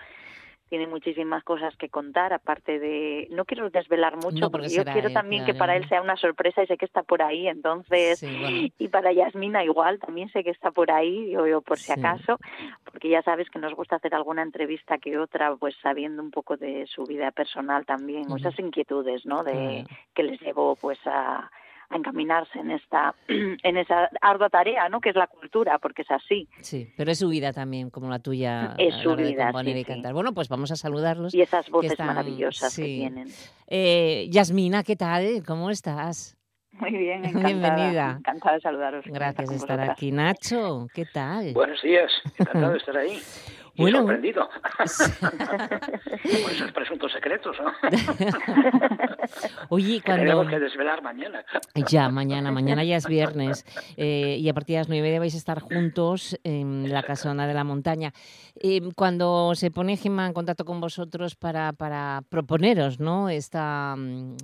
[0.68, 3.28] tiene muchísimas cosas que contar, aparte de...
[3.30, 6.66] No quiero desvelar mucho, porque, yo quiero también que para él sea una sorpresa y
[6.66, 8.22] sé que está por ahí, entonces...
[8.22, 12.38] Y para Yasmina igual, también sé que está por ahí, yo, por si acaso,
[12.84, 16.56] porque ya sabes que nos gusta hacer alguna entrevista que otra, pues sabiendo un poco
[16.56, 19.44] de su vida personal también, esas inquietudes, ¿no?
[19.44, 21.50] De que les llevó pues a
[21.88, 25.00] a encaminarse en esta en esa ardua tarea, ¿no?
[25.00, 26.48] Que es la cultura, porque es así.
[26.60, 28.74] Sí, pero es su vida también, como la tuya.
[28.78, 30.12] Es su vida, y cantar.
[30.12, 31.34] Bueno, pues vamos a saludarlos.
[31.34, 33.28] Y esas voces maravillosas que tienen.
[33.66, 35.42] Eh, Yasmina, ¿qué tal?
[35.46, 36.36] ¿Cómo estás?
[36.72, 37.46] Muy bien, encantada.
[37.48, 38.16] Bienvenida.
[38.18, 39.04] Encantada de saludaros.
[39.06, 40.12] Gracias de estar aquí.
[40.12, 41.52] Nacho, ¿qué tal?
[41.52, 43.18] Buenos días, encantado de estar ahí.
[43.76, 44.48] Y bueno, sorprendido.
[46.42, 47.72] Por esos presuntos secretos, ¿no?
[49.68, 50.22] Oye, cuando...
[50.22, 51.44] Tenemos que desvelar mañana.
[51.74, 52.50] Ya, mañana.
[52.50, 53.64] Mañana ya es viernes.
[53.98, 57.02] Eh, y a partir de las nueve y media vais a estar juntos en la
[57.02, 58.12] casona de la montaña.
[58.60, 63.28] Eh, cuando se pone Gemma en contacto con vosotros para, para proponeros, ¿no?
[63.28, 64.36] Esta, mm,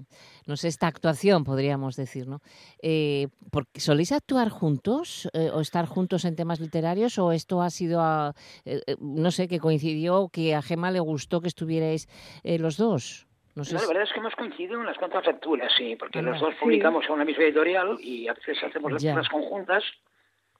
[0.47, 2.41] no sé, esta actuación, podríamos decir, ¿no?
[2.83, 8.01] Eh, porque, ¿Soléis actuar juntos o estar juntos en temas literarios o esto ha sido...
[8.01, 8.35] A,
[9.01, 12.09] no sé, que coincidió, que a Gema le gustó que estuvierais
[12.43, 13.27] eh, los dos.
[13.55, 16.55] No, la verdad es que hemos coincidido en las cuantas lecturas, sí, porque los dos
[16.55, 19.85] publicamos en una misma editorial y a veces hacemos lecturas conjuntas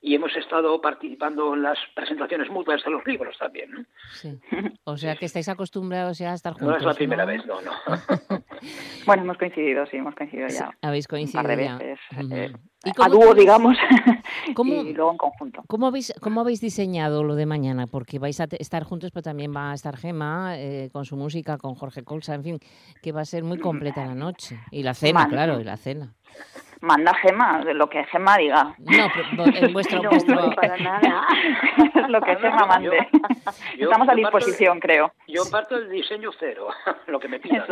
[0.05, 3.71] y hemos estado participando en las presentaciones mutuas de los libros también.
[3.71, 3.85] ¿no?
[4.13, 4.39] Sí.
[4.85, 6.71] O sea que estáis acostumbrados ya a estar juntos.
[6.71, 7.71] No es la primera vez, no, no.
[9.07, 10.71] bueno, hemos coincidido, sí, hemos coincidido ya.
[10.83, 11.77] Habéis coincidido Un ya.
[11.77, 12.01] Veces,
[12.33, 12.53] eh,
[12.99, 13.77] a dúo, digamos,
[14.49, 15.63] y luego en conjunto.
[15.69, 17.87] ¿cómo habéis, ¿Cómo habéis diseñado lo de mañana?
[17.87, 21.59] Porque vais a estar juntos, pero también va a estar Gema eh, con su música,
[21.59, 22.59] con Jorge Colsa, en fin,
[23.01, 24.59] que va a ser muy completa la noche.
[24.73, 26.17] Y la cena, claro, y la cena.
[26.83, 28.75] Manda Gema, de lo que Gema diga.
[28.79, 30.03] No, pero en vuestro...
[30.03, 31.27] no, para nada.
[32.09, 33.09] lo que Gema mande.
[33.79, 35.13] Estamos a disposición, creo.
[35.29, 36.69] Yo parto del diseño cero,
[37.07, 37.65] lo que me pidan.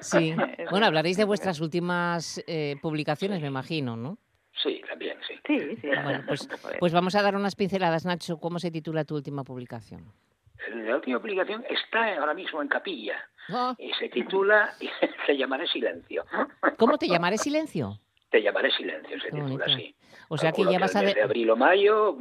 [0.00, 0.34] Sí.
[0.70, 4.18] Bueno, hablaréis de vuestras últimas eh, publicaciones, me imagino, ¿no?
[4.62, 5.34] Sí, también, sí.
[5.46, 5.88] Sí, sí.
[6.02, 6.48] Bueno, pues,
[6.78, 8.38] pues vamos a dar unas pinceladas, Nacho.
[8.38, 10.12] ¿Cómo se titula tu última publicación?
[10.74, 13.16] La última publicación está ahora mismo en capilla
[13.50, 13.74] ah.
[13.78, 14.72] y se titula
[15.26, 16.24] Te llamaré silencio.
[16.78, 18.00] ¿Cómo te llamaré silencio?
[18.30, 19.94] Te llamaré silencio, se titula así.
[20.28, 21.02] O sea que ya vas a...
[21.02, 22.16] De abril o mayo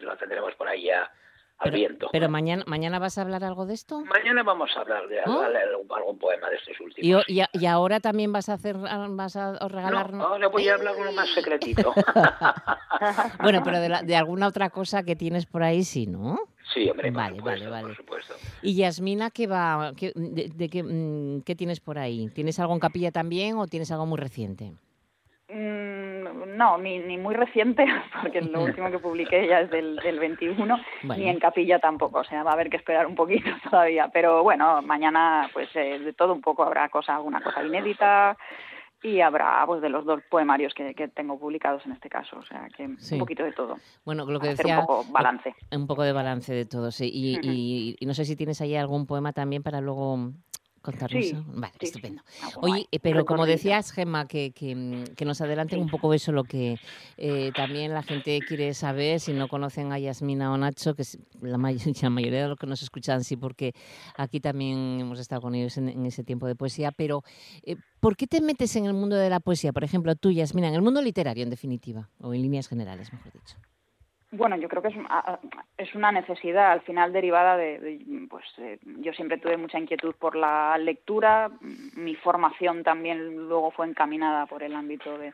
[0.00, 1.10] lo tendremos por ahí ya
[1.58, 2.08] al viento.
[2.12, 4.00] Pero mañana, mañana vas a hablar algo de esto.
[4.04, 5.40] Mañana vamos a hablar de ¿Oh?
[5.40, 7.24] algún, poema de estos últimos.
[7.28, 10.12] Y, y, ahora también vas a hacer, vas a regalar.
[10.12, 11.94] No, ahora voy a hablar uno más secretito.
[13.42, 16.38] bueno, pero de, de, alguna otra cosa que tienes por ahí sí, ¿no?
[16.72, 17.88] Sí, hombre, vale, vale, vale.
[17.88, 18.34] por supuesto.
[18.62, 19.92] Y Yasmina, ¿qué va?
[19.96, 22.30] Qué, de, qué, mm, qué tienes por ahí?
[22.34, 24.72] ¿Tienes algo en capilla también o tienes algo muy reciente?
[25.54, 27.86] Mm, no, ni, ni muy reciente,
[28.22, 30.76] porque lo último que publiqué ya es del, del 21,
[31.16, 34.10] ni en capilla tampoco, o sea, va a haber que esperar un poquito todavía.
[34.12, 38.36] Pero bueno, mañana pues eh, de todo un poco habrá cosa, alguna cosa inédita,
[39.00, 42.42] y habrá pues de los dos poemarios que, que, tengo publicados en este caso, o
[42.42, 43.76] sea que un poquito de todo.
[44.04, 45.54] Bueno, lo que decía un poco balance.
[45.70, 47.10] Un poco de balance de todo, sí.
[47.12, 50.32] Y, y, no sé si tienes ahí algún poema también para luego
[50.84, 51.32] contarnos.
[51.46, 52.22] Vale, estupendo.
[52.42, 56.30] Ah, Oye, eh, pero como decías, Gemma, que, mm, que, nos adelanten un poco eso,
[56.30, 56.76] lo que
[57.16, 61.02] eh, también la gente quiere saber, si no conocen a Yasmina o Nacho, que
[61.40, 61.56] la,
[62.02, 63.72] la mayoría de los que nos escuchan sí, porque
[64.16, 67.24] aquí también hemos estado con ellos en, ese tiempo de poesía, pero
[67.62, 69.72] eh, ¿por qué te metes en el mundo de la poesía?
[69.72, 73.32] Por ejemplo, tú, Yasmina, en el mundo literario, en definitiva, o en líneas generales, mejor
[73.32, 73.56] dicho.
[74.36, 74.96] Bueno, yo creo que es,
[75.78, 78.44] es una necesidad al final derivada de, pues
[78.82, 81.50] yo siempre tuve mucha inquietud por la lectura,
[81.94, 85.32] mi formación también luego fue encaminada por el ámbito de,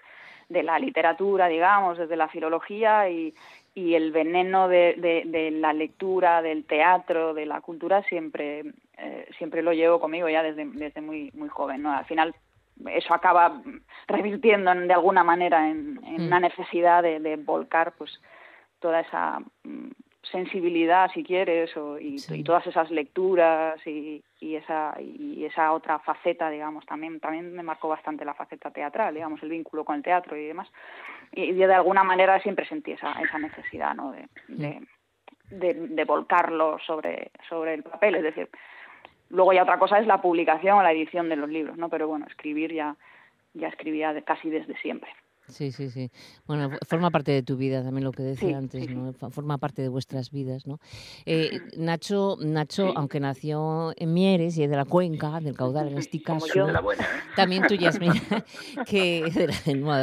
[0.51, 3.33] de la literatura, digamos, desde la filología y,
[3.75, 8.65] y el veneno de, de, la lectura, del teatro, de la cultura siempre
[8.99, 11.93] eh, siempre lo llevo conmigo ya desde, desde muy muy joven, ¿no?
[11.93, 12.35] Al final
[12.87, 13.63] eso acaba
[14.09, 16.27] revirtiendo de alguna manera en, en mm.
[16.27, 18.21] una necesidad de, de volcar pues
[18.81, 19.91] toda esa mm,
[20.23, 26.51] sensibilidad, si quieres, o, y, todas esas lecturas y, y, esa y esa otra faceta,
[26.51, 30.37] digamos, también también me marcó bastante la faceta teatral, digamos, el vínculo con el teatro
[30.37, 30.69] y demás.
[31.33, 34.13] Y de alguna manera siempre sentí esa, esa necesidad, ¿no?
[34.13, 34.29] De,
[35.51, 38.49] de, de, volcarlo sobre, sobre el papel, es decir,
[39.31, 41.89] luego ya otra cosa es la publicación o la edición de los libros, ¿no?
[41.89, 42.97] Pero bueno, escribir ya
[43.55, 45.11] ya escribía casi desde siempre.
[45.51, 46.11] Sí, sí, sí.
[46.47, 49.13] Bueno, forma parte de tu vida, también lo que decía antes, ¿no?
[49.31, 50.79] Forma parte de vuestras vidas, ¿no?
[51.27, 55.99] Eh, Nacho, Nacho aunque nació en Mieres y es de la cuenca, del caudal en
[55.99, 56.47] este caso,
[57.37, 58.21] también tú, Yasmina,
[58.87, 59.25] que,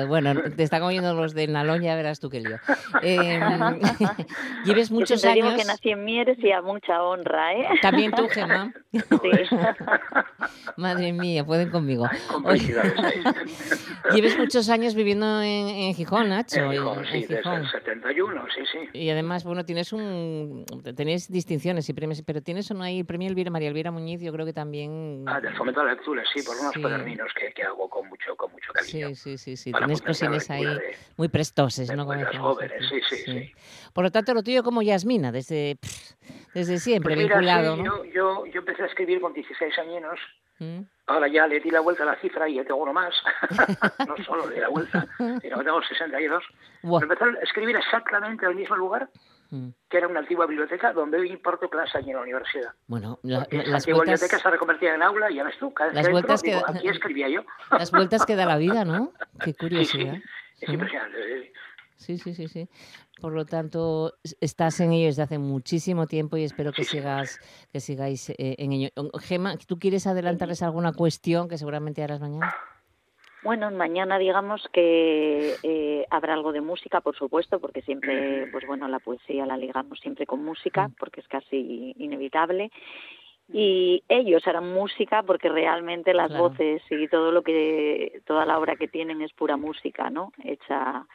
[0.07, 2.57] bueno, te están oyendo los de Naloña, verás tú qué lío.
[3.01, 3.39] Eh,
[4.65, 5.55] lleves muchos Yo años...
[5.55, 7.67] que nací en Mieres y a mucha honra, ¿eh?
[7.81, 8.73] También tú, Gemma.
[8.91, 9.55] Sí.
[10.77, 12.07] Madre mía, pueden conmigo.
[14.13, 16.59] lleves muchos años viviendo en, Gijón, Nacho.
[16.59, 18.79] En Gijón, sí, desde el 71, sí, sí.
[18.93, 20.65] Y además, bueno, tienes un...
[20.95, 24.31] Tenéis distinciones y premios, pero tienes uno ahí, el premio Elvira, María Elvira Muñiz, yo
[24.31, 25.23] creo que también...
[25.27, 28.35] Ah, del fomento de la lectura, sí, por unos cuaderninos que, que, hago con mucho,
[28.35, 29.09] con mucho cariño.
[29.09, 29.71] Sí, sí, sí, sí.
[29.71, 30.65] Tienes cosines ahí
[31.17, 32.05] muy prestoses, ¿no?
[32.05, 33.53] Como jóvenes, sí, sí, sí,
[33.93, 35.77] Por lo tanto, lo tuyo como Yasmina, desde,
[36.53, 37.83] desde siempre pues vinculado, ¿no?
[37.83, 40.19] Yo, yo, yo empecé a escribir con 16 años
[40.59, 40.81] ¿Mm?
[41.07, 43.13] Ahora ya le di la vuelta a la cifra y tengo uno más.
[44.07, 46.43] no solo le di la vuelta, sino que tengo 62.
[46.83, 47.01] Wow.
[47.01, 49.09] Empecé a escribir exactamente en el mismo lugar,
[49.51, 49.69] mm.
[49.89, 52.71] que era una antigua biblioteca donde hoy importo clase allí en la universidad.
[52.87, 55.93] Bueno, la, la antigua biblioteca se ha reconvertido en aula y ya ves tú, cada
[55.93, 57.43] las vueltas que, aquí escribía yo.
[57.71, 59.13] las vueltas que da la vida, ¿no?
[59.43, 60.15] Qué curiosidad.
[60.59, 61.53] Es impresionante.
[61.95, 62.69] Sí, sí, sí, sí.
[63.19, 67.39] Por lo tanto, estás en ello desde hace muchísimo tiempo y espero que sigas
[67.71, 68.89] que sigáis eh, en ello.
[69.19, 72.55] Gema, ¿tú quieres adelantarles alguna cuestión que seguramente harás mañana?
[73.43, 78.87] Bueno, mañana digamos que eh, habrá algo de música, por supuesto, porque siempre, pues bueno,
[78.87, 80.95] la poesía la ligamos siempre con música, mm.
[80.99, 82.71] porque es casi inevitable.
[83.51, 88.75] Y ellos harán música porque realmente las voces y todo lo que, toda la obra
[88.75, 90.33] que tienen es pura música, ¿no?
[90.43, 91.07] Hecha,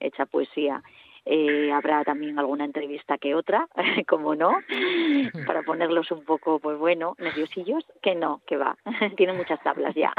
[0.00, 0.82] hecha poesía.
[1.28, 3.66] Eh, habrá también alguna entrevista que otra,
[4.06, 4.52] como no,
[5.46, 8.76] para ponerlos un poco, pues bueno, nerviosillos, que no, que va,
[9.16, 10.12] tienen muchas tablas ya.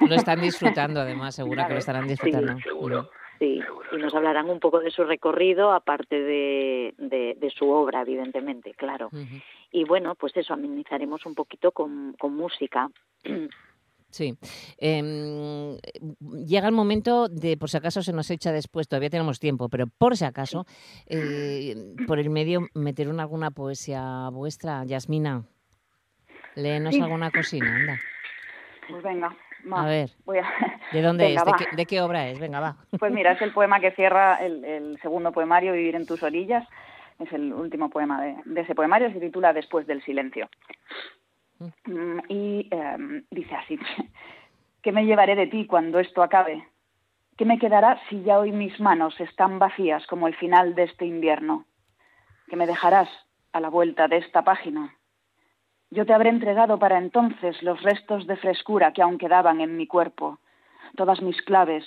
[0.00, 2.56] Lo están disfrutando además, seguro que lo estarán disfrutando.
[2.56, 3.10] Sí, seguro.
[3.38, 8.74] Sí, y nos hablarán un poco de su recorrido, aparte de, de, su obra, evidentemente,
[8.74, 9.10] claro.
[9.70, 12.90] Y bueno, pues eso, amenizaremos un poquito con, con música.
[14.10, 14.38] Sí.
[14.78, 15.76] Em,
[16.46, 19.86] llega el momento de, por si acaso se nos echa después, todavía tenemos tiempo, pero
[19.86, 20.64] por si acaso,
[21.06, 24.84] eh, por el medio, meter una, alguna poesía vuestra.
[24.84, 25.44] Yasmina,
[26.54, 27.98] léenos alguna cocina, anda.
[28.88, 29.36] Pues venga.
[29.72, 30.10] a ver,
[30.92, 31.42] ¿de dónde es?
[31.76, 32.38] ¿De qué, obra es?
[32.38, 32.76] Venga, va.
[32.98, 36.66] Pues mira, es el poema que cierra el, segundo poemario, Vivir en tus orillas.
[37.18, 40.48] Es el último poema de ese poemario, se titula Después del silencio.
[41.58, 43.78] Mm, y em, dice así,
[44.82, 46.68] ¿qué me llevaré de ti cuando esto acabe?
[47.36, 51.06] ¿Qué me quedará si ya hoy mis manos están vacías como el final de este
[51.06, 51.66] invierno?
[52.48, 53.08] ¿Qué me dejarás
[53.52, 54.94] a la vuelta de esta página?
[55.90, 59.86] Yo te habré entregado para entonces los restos de frescura que aún quedaban en mi
[59.86, 60.38] cuerpo,
[60.96, 61.84] todas mis claves,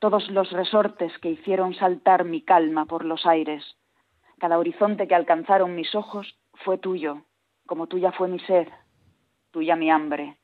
[0.00, 3.64] todos los resortes que hicieron saltar mi calma por los aires.
[4.38, 7.22] Cada horizonte que alcanzaron mis ojos fue tuyo,
[7.66, 8.68] como tuya fue mi sed,
[9.56, 10.36] tuya mi hambre.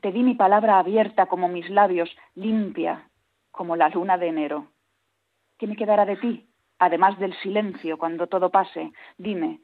[0.00, 3.10] Te di mi palabra abierta como mis labios, limpia
[3.50, 4.68] como la luna de enero.
[5.58, 6.48] ¿Qué me quedará de ti,
[6.78, 8.92] además del silencio cuando todo pase?
[9.18, 9.60] Dime,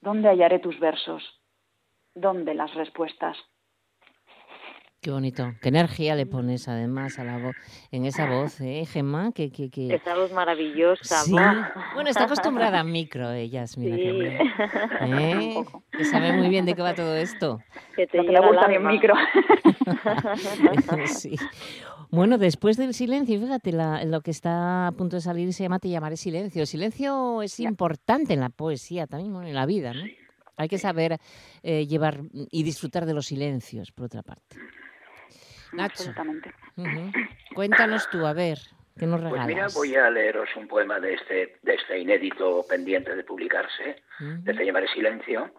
[0.00, 1.22] ¿dónde hallaré tus versos?
[2.14, 3.36] ¿Dónde las respuestas?
[5.02, 5.52] Qué bonito.
[5.60, 7.56] Qué energía le pones además a la voz,
[7.90, 9.32] en esa voz, ¿eh, Gemma?
[9.32, 9.92] Que, que, que...
[9.92, 11.24] Esa voz maravillosa.
[11.24, 11.34] Sí.
[11.94, 14.02] Bueno, está acostumbrada a micro ella, mira sí.
[15.00, 15.64] ¿Eh?
[15.90, 17.58] Que sabe muy bien de qué va todo esto.
[17.96, 19.14] Que te no gusta bien micro.
[21.06, 21.34] sí.
[22.12, 23.72] Bueno, después del silencio, fíjate,
[24.06, 26.60] lo que está a punto de salir se llama Te llamaré silencio.
[26.60, 30.04] El silencio es importante en la poesía, también en la vida, ¿no?
[30.56, 31.18] Hay que saber
[31.64, 34.58] eh, llevar y disfrutar de los silencios, por otra parte.
[35.72, 36.12] Nacho.
[37.54, 38.58] Cuéntanos tú, a ver,
[38.98, 39.44] ¿qué nos regalas?
[39.44, 44.02] Pues mira, voy a leeros un poema de este, de este inédito pendiente de publicarse,
[44.18, 45.54] de Se llamaré Silencio,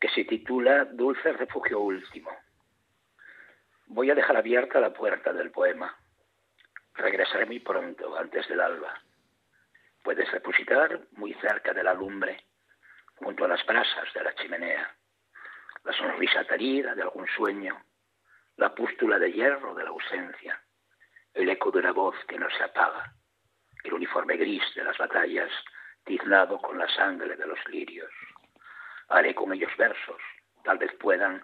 [0.00, 2.30] que se titula Dulce Refugio Último.
[3.86, 5.96] Voy a dejar abierta la puerta del poema.
[6.94, 8.94] Regresaré muy pronto, antes del alba.
[10.02, 12.44] Puedes repositar muy cerca de la lumbre,
[13.16, 14.94] junto a las brasas de la chimenea.
[15.84, 17.76] La sonrisa tarida de algún sueño,
[18.58, 20.60] la pústula de hierro de la ausencia,
[21.32, 23.14] el eco de una voz que no se apaga,
[23.84, 25.50] el uniforme gris de las batallas
[26.04, 28.10] tiznado con la sangre de los lirios.
[29.08, 30.20] Haré con ellos versos,
[30.64, 31.42] tal vez puedan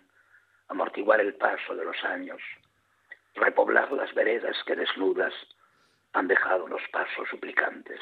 [0.68, 2.40] amortiguar el paso de los años,
[3.34, 5.32] repoblar las veredas que desnudas
[6.14, 8.00] han dejado los pasos suplicantes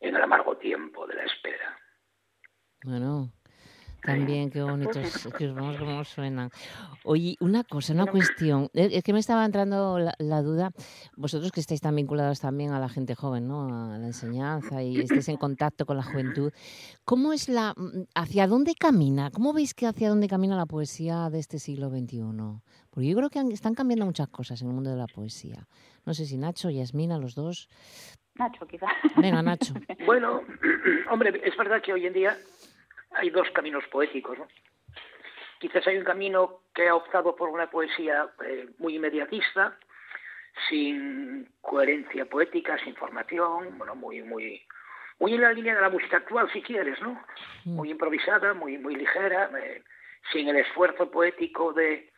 [0.00, 1.78] en el amargo tiempo de la espera.
[2.84, 3.30] Bueno,
[4.04, 6.50] también, qué bonitos, que vamos cómo suenan.
[7.04, 10.70] Oye, una cosa, una cuestión, es que me estaba entrando la, duda,
[11.16, 13.92] vosotros que estáis tan vinculados también a la gente joven, ¿no?
[13.92, 16.52] A la enseñanza y estáis en contacto con la juventud,
[17.04, 19.30] ¿cómo es la, mm, hacia dónde camina?
[19.30, 22.22] ¿Cómo veis que hacia dónde camina la poesía de este siglo XXI?
[22.90, 25.66] Porque yo creo que están cambiando muchas cosas en el mundo de la poesía.
[26.06, 27.68] No sé si Nacho, Yasmina, los dos.
[28.36, 28.86] Nacho, quizá.
[29.16, 29.74] Venga, Nacho.
[30.06, 30.42] Bueno,
[31.10, 32.36] hombre, es verdad que hoy en día
[33.14, 34.38] hay dos caminos poéticos.
[34.38, 34.48] ¿no?
[35.58, 39.78] Quizás hay un camino que ha optado por una poesía eh, muy inmediatista,
[40.68, 44.62] sin coherencia poética, sin formación, bueno, muy, muy,
[45.18, 47.20] muy en la línea de la música actual, si quieres, ¿no?
[47.64, 47.76] Mm.
[47.76, 49.82] Muy improvisada, muy, muy ligera, eh,
[50.32, 52.12] sin el esfuerzo poético de,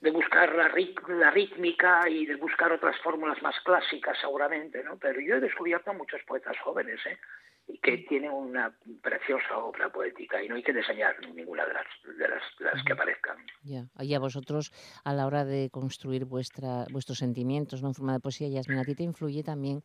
[0.00, 0.70] de buscar la,
[1.08, 4.98] la rítmica y de buscar otras fórmulas más clásicas, seguramente, ¿no?
[4.98, 7.18] Pero yo he descubierto a muchos poetas jóvenes, ¿eh?
[7.66, 11.86] Y que tiene una preciosa obra poética y no hay que diseñar ninguna de las,
[12.18, 13.38] de las, que aparezcan.
[13.62, 14.72] Ya, y a vosotros
[15.04, 17.88] a la hora de construir vuestra, vuestros sentimientos ¿no?
[17.88, 19.80] en forma de poesía, Yasmin, ¿a ti te influye también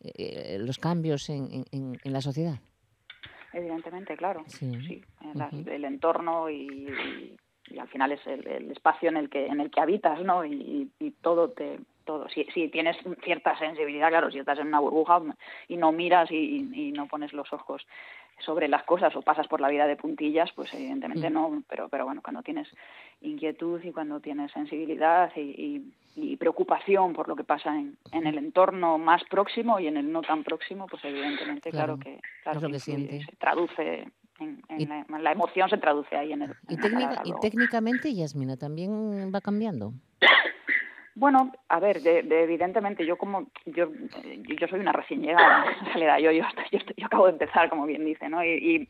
[0.00, 2.60] eh, los cambios en, en, la sociedad?
[3.52, 4.44] Evidentemente, claro.
[4.46, 5.02] Sí,
[5.66, 6.88] el entorno y,
[7.70, 10.44] y, al final es el, el, espacio en el que en el que habitas, ¿no?
[10.44, 12.28] Y, y todo te todo.
[12.28, 15.20] Si, si tienes cierta sensibilidad, claro, si estás en una burbuja
[15.68, 17.86] y no miras y, no pones los ojos
[18.38, 21.32] sobre las cosas o pasas por la vida de puntillas, pues evidentemente mm.
[21.32, 22.68] no, pero, pero bueno, cuando tienes
[23.22, 25.82] inquietud y cuando tienes sensibilidad y,
[26.38, 30.22] preocupación por lo que pasa en, en, el entorno más próximo y en el no
[30.22, 34.06] tan próximo, pues evidentemente claro, que, claro que, se traduce
[34.40, 34.62] en,
[35.22, 36.74] la, emoción se traduce ahí en el y,
[37.28, 39.92] y técnicamente Yasmina también va cambiando
[41.14, 43.88] bueno, a ver, de, evidentemente yo como yo
[44.58, 46.42] yo soy una recién llegada en yo yo,
[46.72, 48.44] yo, yo acabo de empezar como bien dice, ¿no?
[48.44, 48.88] Y,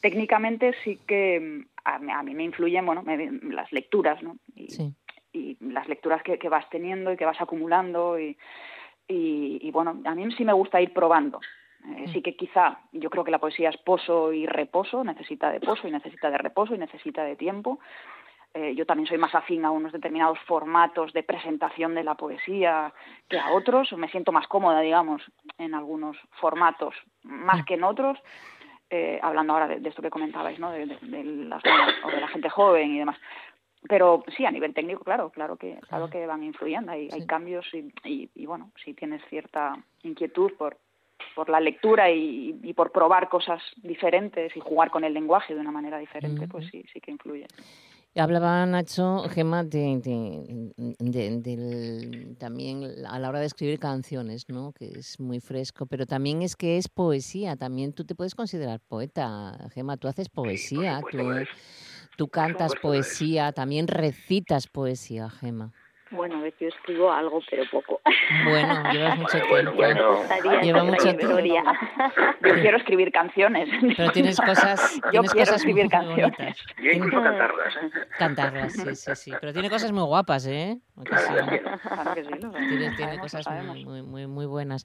[0.00, 3.04] técnicamente sí que a, mí me influyen bueno
[3.50, 4.36] las lecturas, ¿no?
[4.54, 4.94] Y,
[5.32, 8.38] y las lecturas que, que, vas teniendo y que vas acumulando y,
[9.06, 11.40] y, bueno a mí sí me gusta ir probando.
[11.96, 15.60] Eh, sí que quizá yo creo que la poesía es pozo y reposo, necesita de
[15.60, 17.78] pozo y necesita de reposo y necesita de tiempo
[18.52, 22.92] eh, yo también soy más afín a unos determinados formatos de presentación de la poesía
[23.28, 25.22] que a otros, me siento más cómoda, digamos,
[25.56, 28.18] en algunos formatos más que en otros,
[28.90, 30.72] eh, hablando ahora de, esto que comentabais, ¿no?
[30.72, 31.62] De, las
[32.02, 33.16] o de la gente joven y demás.
[33.88, 37.66] Pero sí, a nivel técnico, claro, claro que, claro que van influyendo, hay, hay cambios
[37.72, 40.76] y, y, bueno, si tienes cierta inquietud por,
[41.36, 45.60] por la lectura y, y, por probar cosas diferentes y jugar con el lenguaje de
[45.60, 47.46] una manera diferente, pues sí, sí que influye.
[48.16, 50.72] Hablaba Nacho, Gemma, de,
[52.38, 54.72] también a la hora de escribir canciones, ¿no?
[54.72, 58.80] que es muy fresco, pero también es que es poesía, también tú te puedes considerar
[58.80, 61.18] poeta, Gemma, tú haces poesía, tú,
[62.16, 65.72] tú cantas poesía, también recitas poesía, Gemma.
[66.10, 68.00] Bueno, a ver, yo escribo algo, pero poco.
[68.44, 69.72] Bueno, llevas mucho tiempo.
[69.74, 70.22] Bueno,
[70.62, 71.38] Lleva mucho tiempo.
[71.38, 73.68] Yo quiero escribir canciones.
[73.96, 75.00] Pero tienes cosas.
[75.04, 76.38] Yo tienes quiero cosas escribir muy canciones.
[76.38, 76.56] bonitas.
[76.82, 77.76] Yo incluso cantarlas.
[77.76, 77.90] ¿eh?
[78.18, 79.32] Cantarlas, sí, sí, sí.
[79.40, 80.78] Pero tiene cosas muy guapas, ¿eh?
[80.96, 84.84] Sí, Claro que sí, lo Tiene, tiene cosas muy, muy, muy, muy buenas.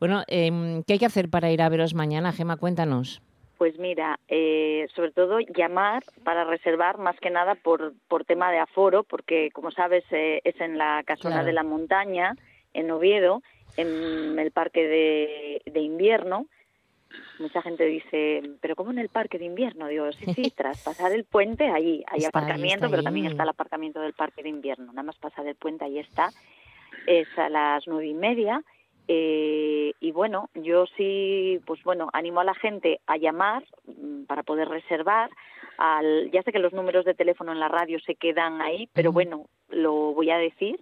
[0.00, 2.56] Bueno, em, ¿qué hay que hacer para ir a veros mañana, Gema?
[2.56, 3.22] Cuéntanos.
[3.58, 8.58] Pues mira, eh, sobre todo llamar para reservar más que nada por, por tema de
[8.58, 11.46] aforo, porque como sabes eh, es en la casona Claro.
[11.46, 12.34] de la montaña,
[12.72, 13.42] en Oviedo,
[13.76, 16.46] en el parque de, de invierno.
[17.38, 19.86] Mucha gente dice, pero ¿cómo en el parque de invierno?
[19.86, 23.04] Digo, sí, sí, tras pasar el puente, allí hay Está aparcamiento, pero ahí.
[23.04, 24.86] también está el aparcamiento del parque de invierno.
[24.86, 26.30] Nada más pasar el puente, ahí está.
[27.06, 28.62] Es a las nueve y media.
[29.06, 34.42] Eh, y bueno, yo sí, pues bueno, animo a la gente a llamar mm, para
[34.42, 35.30] poder reservar.
[35.76, 39.12] Al, ya sé que los números de teléfono en la radio se quedan ahí, pero
[39.12, 40.78] bueno, lo voy a decir: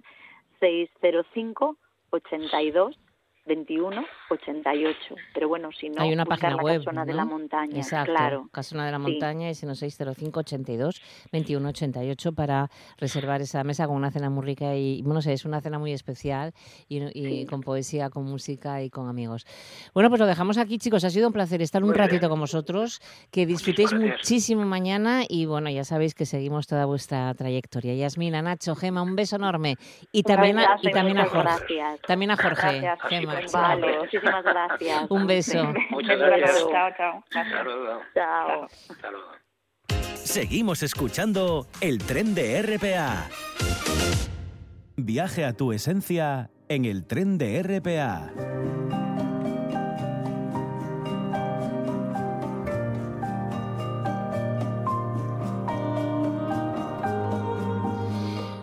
[0.60, 1.76] 605
[2.10, 2.98] 82
[3.44, 5.14] 21 88.
[5.34, 6.78] Pero bueno, si no, hay una página la web.
[6.78, 8.48] casona de la montaña, Exacto, claro.
[8.52, 9.02] Casona de la Sí.
[9.02, 14.30] Montaña y si no 605 82 21 88 para reservar esa mesa con una cena
[14.30, 16.52] muy rica y, bueno, no sé, es una cena muy especial
[16.88, 17.46] y, y Sí.
[17.46, 19.44] con poesía, con música y con amigos.
[19.92, 21.04] Bueno, pues lo dejamos aquí, chicos.
[21.04, 22.30] Ha sido un placer estar un Muy ratito bien.
[22.30, 23.00] con vosotros.
[23.30, 27.94] Que disfrutéis muchísimo mañana y, bueno, ya sabéis que seguimos toda vuestra trayectoria.
[27.94, 29.76] Yasmina, Nacho, Gema, un beso enorme.
[30.12, 31.42] Y también, a, y también a Jorge.
[31.42, 32.00] Gracias.
[32.06, 33.00] También a Jorge, Gracias.
[33.08, 33.31] Gema.
[33.52, 35.10] Vale, muchísimas gracias.
[35.10, 35.72] Un beso.
[35.90, 36.66] Muchas gracias.
[36.70, 37.24] Chao, chao.
[37.64, 38.00] Luego.
[38.14, 38.68] Chao.
[39.10, 39.42] Luego.
[40.14, 43.28] Seguimos escuchando el tren de RPA.
[44.96, 48.32] Viaje a tu esencia en el tren de RPA.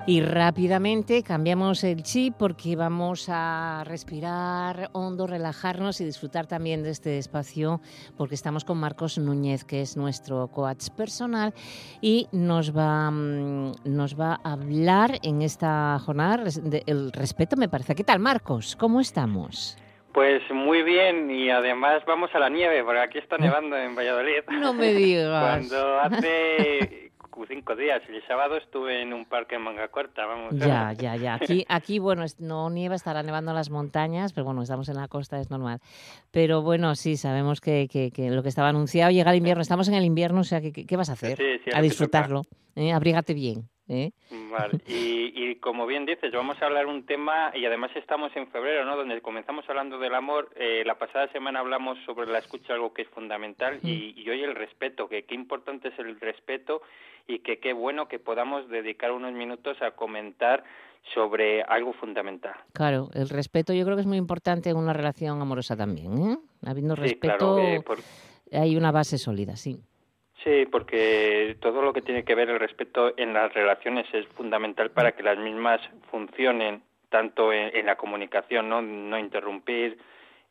[0.09, 6.89] Y rápidamente cambiamos el chip porque vamos a respirar hondo, relajarnos y disfrutar también de
[6.89, 7.79] este espacio
[8.17, 11.53] porque estamos con Marcos Núñez, que es nuestro coach personal
[12.01, 17.55] y nos va, mm, nos va a hablar en esta jornada res- de- el respeto,
[17.55, 17.93] me parece.
[17.93, 18.75] ¿Qué tal, Marcos?
[18.75, 19.77] ¿Cómo estamos?
[20.11, 24.41] Pues muy bien y además vamos a la nieve porque aquí está nevando en Valladolid.
[24.59, 25.39] No me digas.
[25.69, 27.11] Cuando hace
[27.47, 30.55] cinco días, el sábado estuve en un parque en manga corta, vamos.
[30.57, 31.35] Ya, ya, ya.
[31.35, 35.07] Aquí, aquí bueno, no nieva, estará nevando en las montañas, pero bueno, estamos en la
[35.07, 35.79] costa, es normal.
[36.31, 39.61] Pero bueno, sí, sabemos que, que- que lo que estaba anunciado llega el invierno.
[39.61, 41.37] Estamos en el invierno, o sea, que- ¿qué vas a hacer?
[41.37, 42.41] Sí, sí, a disfrutarlo.
[42.75, 42.91] ¿eh?
[42.93, 43.69] Abrígate bien.
[43.89, 44.11] ¿Eh?
[44.51, 44.79] Vale.
[44.87, 48.85] Y, y como bien dices, vamos a hablar un tema y además estamos en febrero,
[48.85, 48.95] ¿no?
[48.95, 50.49] Donde comenzamos hablando del amor.
[50.55, 54.43] Eh, la pasada semana hablamos sobre la escucha, algo que es fundamental, y, y hoy
[54.43, 56.81] el respeto, que qué importante es el respeto
[57.27, 60.63] y que qué bueno que podamos dedicar unos minutos a comentar
[61.13, 62.53] sobre algo fundamental.
[62.73, 66.17] Claro, el respeto yo creo que es muy importante en una relación amorosa también.
[66.31, 66.37] ¿eh?
[66.65, 67.99] Habiendo Sí, respeto, claro, eh, por-
[68.51, 69.79] hay una base sólida, sí.
[70.43, 74.89] Sí, porque todo lo que tiene que ver el respeto en las relaciones es fundamental
[74.91, 78.81] para que las mismas funcionen tanto en, en la comunicación, ¿no?
[78.81, 79.97] no interrumpir,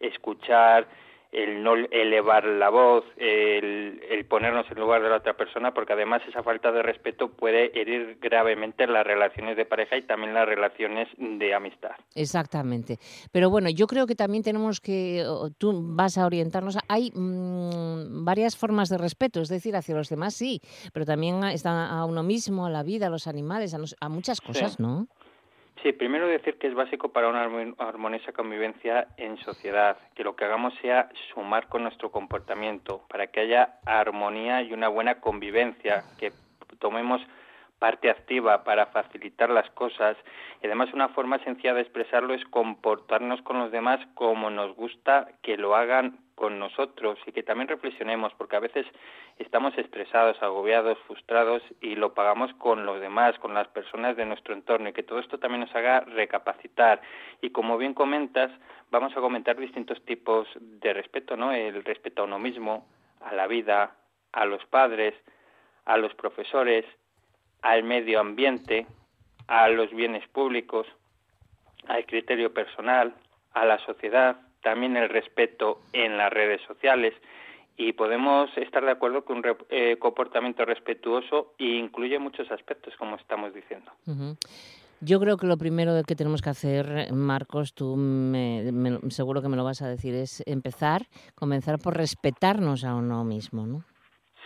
[0.01, 0.86] escuchar,
[1.33, 5.93] el no elevar la voz, el, el ponernos en lugar de la otra persona, porque
[5.93, 10.47] además esa falta de respeto puede herir gravemente las relaciones de pareja y también las
[10.47, 11.93] relaciones de amistad.
[12.14, 12.99] Exactamente.
[13.33, 15.24] Pero bueno, yo creo que también tenemos que,
[15.59, 20.09] tú vas a orientarnos, a- hay mm, varias formas de respeto, es decir, hacia los
[20.09, 20.61] demás sí,
[20.93, 24.09] pero también está a uno mismo, a la vida, a los animales, a, nos- a
[24.09, 25.09] muchas cosas, ¿no?
[25.83, 30.35] Sí, primero decir que es básico para una armo- armoniosa convivencia en sociedad, que lo
[30.35, 36.03] que hagamos sea sumar con nuestro comportamiento, para que haya armonía y una buena convivencia,
[36.18, 36.33] que
[36.81, 37.20] tomemos
[37.79, 40.16] parte activa para facilitar las cosas.
[40.62, 45.29] Y además una forma sencilla de expresarlo es comportarnos con los demás como nos gusta
[45.43, 48.86] que lo hagan con nosotros y que también reflexionemos, porque a veces
[49.39, 54.55] estamos estresados, agobiados, frustrados y lo pagamos con los demás, con las personas de nuestro
[54.55, 57.01] entorno y que todo esto también nos haga recapacitar.
[57.43, 58.53] Y como bien comentas,
[58.93, 61.51] vamos a comentar distintos tipos de respeto, ¿no?
[61.51, 62.86] El respeto a uno mismo,
[63.20, 63.97] a la vida,
[64.30, 65.14] a los padres,
[65.86, 66.84] a los profesores,
[67.62, 68.86] al medio ambiente,
[69.49, 70.86] a los bienes públicos,
[71.89, 73.12] al criterio personal,
[73.55, 74.36] a la sociedad,
[74.69, 77.14] también el respeto en las redes sociales
[77.79, 83.55] y podemos estar de acuerdo que un eh, comportamiento respetuoso incluye muchos aspectos, como estamos
[83.55, 83.91] diciendo.
[85.01, 87.97] Yo creo que lo primero que tenemos que hacer, Marcos, tú
[89.09, 93.66] seguro que me lo vas a decir, es empezar, comenzar por respetarnos a uno mismo,
[93.66, 93.85] ¿no?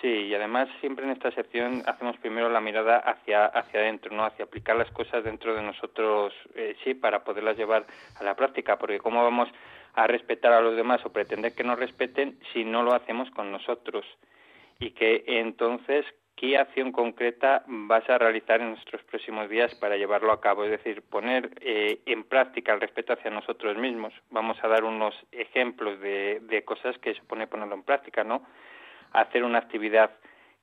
[0.03, 4.25] Sí, y además siempre en esta sección hacemos primero la mirada hacia hacia adentro, no
[4.25, 7.87] hacia aplicar las cosas dentro de nosotros, eh, sí, para poderlas llevar
[8.19, 9.49] a la práctica, porque cómo vamos
[9.95, 13.53] a respetar a los demás o pretender que nos respeten si no lo hacemos con
[13.53, 14.05] nosotros
[14.79, 20.33] y que entonces qué acción concreta vas a realizar en nuestros próximos días para llevarlo
[20.33, 24.13] a cabo, es decir, poner eh, en práctica el respeto hacia nosotros mismos.
[24.31, 28.43] Vamos a dar unos ejemplos de, de cosas que supone ponerlo en práctica, ¿no?
[29.13, 30.11] hacer una actividad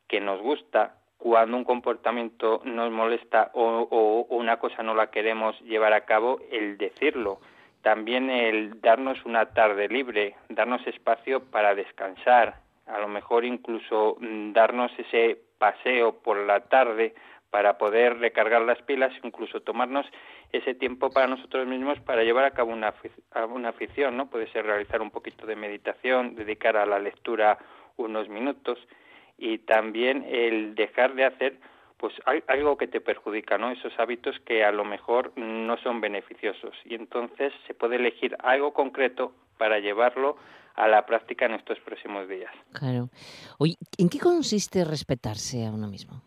[0.07, 5.93] que nos gusta, cuando un comportamiento nos molesta o, una cosa no la queremos llevar
[5.93, 7.39] a cabo, el decirlo.
[7.81, 12.55] También el darnos una tarde libre, darnos espacio para descansar,
[12.87, 17.13] a lo mejor incluso mm, darnos ese paseo por la tarde
[17.49, 20.05] para poder recargar las pilas, incluso tomarnos
[20.51, 22.93] ese tiempo para nosotros mismos para llevar a cabo una,
[23.49, 24.29] una afición, ¿no?
[24.29, 27.57] Puede ser realizar un poquito de meditación, dedicar a la lectura
[27.97, 28.79] unos minutos
[29.37, 31.59] y también el dejar de hacer
[31.99, 32.13] pues
[32.47, 33.71] algo que te perjudica, ¿no?
[33.71, 38.73] Esos hábitos que a lo mejor no son beneficiosos y entonces se puede elegir algo
[38.73, 40.37] concreto para llevarlo
[40.75, 42.51] a la práctica en estos próximos días.
[42.71, 43.09] Claro.
[43.57, 46.21] Oye, ¿en qué consiste respetarse a uno mismo?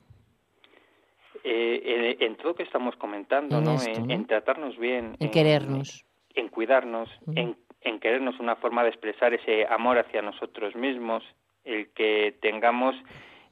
[1.42, 3.76] Eh, en, todo lo que estamos comentando, en ¿no?
[3.82, 6.04] en, tratarnos bien, en, querernos,
[6.34, 11.24] en, cuidarnos, en, en querernos una forma de expresar ese amor hacia nosotros mismos,
[11.64, 12.94] el que tengamos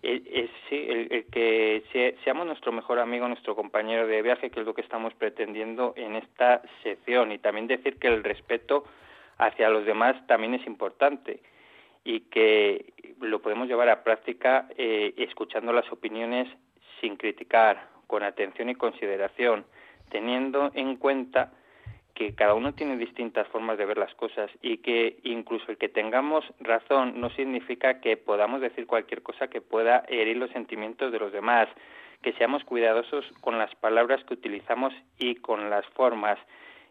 [0.03, 0.49] el,
[1.11, 5.15] el, que seamos nuestro mejor amigo, nuestro compañero de viaje, que es lo que estamos
[5.15, 7.33] pretendiendo en esta sección.
[7.33, 8.85] Y también decir que el respeto
[9.39, 11.41] hacia los demás también es importante
[12.05, 16.49] y que lo podemos llevar a práctica eh, escuchando las opiniones
[17.01, 19.65] sin criticar, con atención y consideración,
[20.11, 21.53] teniendo en cuenta
[22.21, 25.89] que cada uno tiene distintas formas de ver las cosas y que incluso el que
[25.89, 31.19] tengamos razón no significa que podamos decir cualquier cosa que pueda herir los sentimientos de
[31.19, 31.67] los demás,
[32.21, 36.39] que seamos cuidadosos con las palabras que utilizamos y con las formas.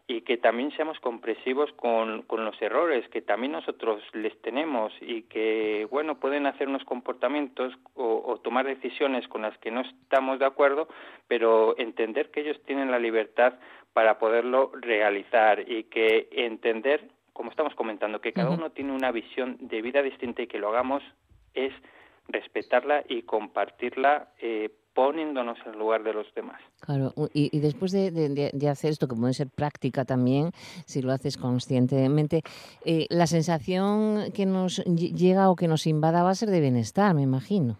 [0.07, 5.21] Y que también seamos comprensivos con, con los errores que también nosotros les tenemos y
[5.21, 10.39] que, bueno, pueden hacer unos comportamientos o, o, tomar decisiones con las que no estamos
[10.39, 10.87] de acuerdo,
[11.27, 13.53] pero entender que ellos tienen la libertad
[13.93, 19.57] para poderlo realizar y que entender, como estamos comentando, que cada uno tiene una visión
[19.59, 21.03] de vida distinta y que lo hagamos
[21.53, 21.73] es
[22.27, 26.61] respetarla y compartirla eh, poniéndonos en lugar de los demás.
[26.81, 30.51] Claro, y, después de, hacer esto, que puede ser práctica también,
[30.85, 32.41] si lo haces conscientemente,
[32.85, 37.13] eh, la sensación que nos llega o que nos invada va a ser de bienestar,
[37.15, 37.77] me imagino.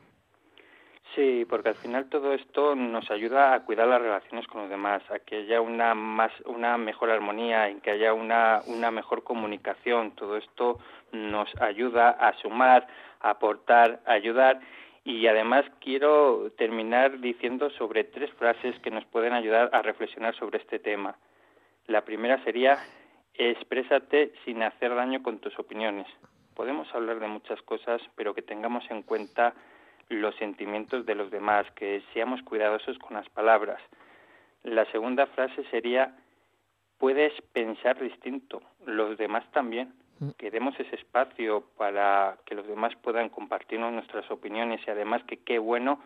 [1.15, 5.01] Sí, porque al final todo esto nos ayuda a cuidar las relaciones con los demás,
[5.09, 10.11] a que haya una más una mejor armonía, en que haya una una mejor comunicación.
[10.11, 10.79] Todo esto
[11.11, 12.87] nos ayuda a sumar,
[13.21, 14.59] a aportar, a ayudar
[15.03, 20.59] y además quiero terminar diciendo sobre tres frases que nos pueden ayudar a reflexionar sobre
[20.59, 21.15] este tema.
[21.87, 22.77] La primera sería
[23.33, 26.07] exprésate sin hacer daño con tus opiniones.
[26.55, 29.55] Podemos hablar de muchas cosas, pero que tengamos en cuenta
[30.09, 33.81] los sentimientos de los demás, que seamos cuidadosos con las palabras.
[34.63, 36.15] La segunda frase sería,
[36.97, 39.93] puedes pensar distinto, los demás también.
[40.19, 40.31] Mm.
[40.31, 45.37] Que demos ese espacio para que los demás puedan compartirnos nuestras opiniones y además que
[45.37, 46.01] qué bueno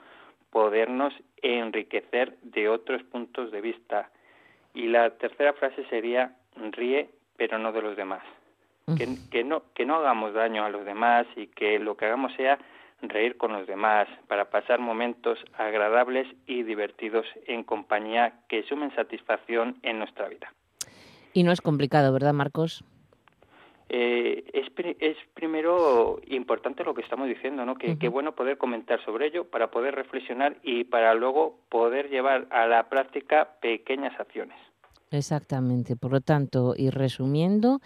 [0.52, 4.12] podernos enriquecer de otros puntos de vista.
[4.76, 8.22] Y la tercera frase sería, ríe, pero no de los demás.
[8.98, 12.34] Que, que, no, que no hagamos daño a los demás y que lo que hagamos
[12.34, 12.60] sea
[13.10, 19.78] reír con los demás, para pasar momentos agradables y divertidos en compañía que sumen satisfacción
[19.84, 20.54] en nuestra vida.
[21.34, 22.84] Y no es complicado, ¿verdad, Marcos?
[23.90, 24.66] Eh, es,
[25.00, 27.76] es, primero importante lo que estamos diciendo, ¿no?
[27.76, 32.66] Que, bueno poder comentar sobre ello para poder reflexionar y para luego poder llevar a
[32.66, 34.58] la práctica pequeñas acciones.
[35.14, 35.96] Exactamente.
[35.96, 37.82] Por lo tanto, y resumiendo,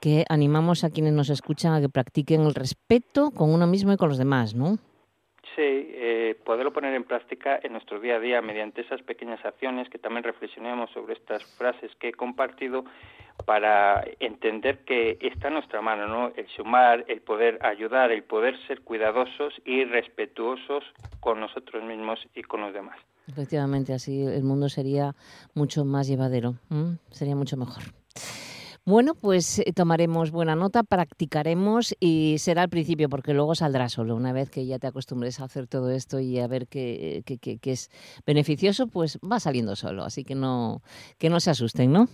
[0.00, 3.96] que animamos a quienes nos escuchan a que practiquen el respeto con uno mismo y
[3.98, 4.78] con los demás, ¿no?
[5.56, 9.98] Eh, poderlo poner en práctica en nuestro día a día mediante esas pequeñas acciones que
[9.98, 12.84] también reflexionemos sobre estas frases que he compartido
[13.44, 16.32] para entender que está en nuestra mano, ¿no?
[16.36, 20.84] El sumar, el poder ayudar, el poder ser cuidadosos y respetuosos
[21.20, 22.96] con nosotros mismos y con los demás.
[23.28, 25.14] Efectivamente, así el mundo sería
[25.54, 26.54] mucho más llevadero,
[27.10, 27.82] sería mucho mejor.
[28.86, 34.16] Bueno, pues eh, tomaremos buena nota, practicaremos y será al principio porque luego saldrá solo.
[34.16, 37.72] Una vez que ya te acostumbres a hacer todo esto y a ver que, que
[37.72, 37.90] es
[38.26, 40.02] beneficioso, pues va saliendo solo.
[40.04, 40.82] Así que no,
[41.18, 42.08] que no se asusten, ¿no?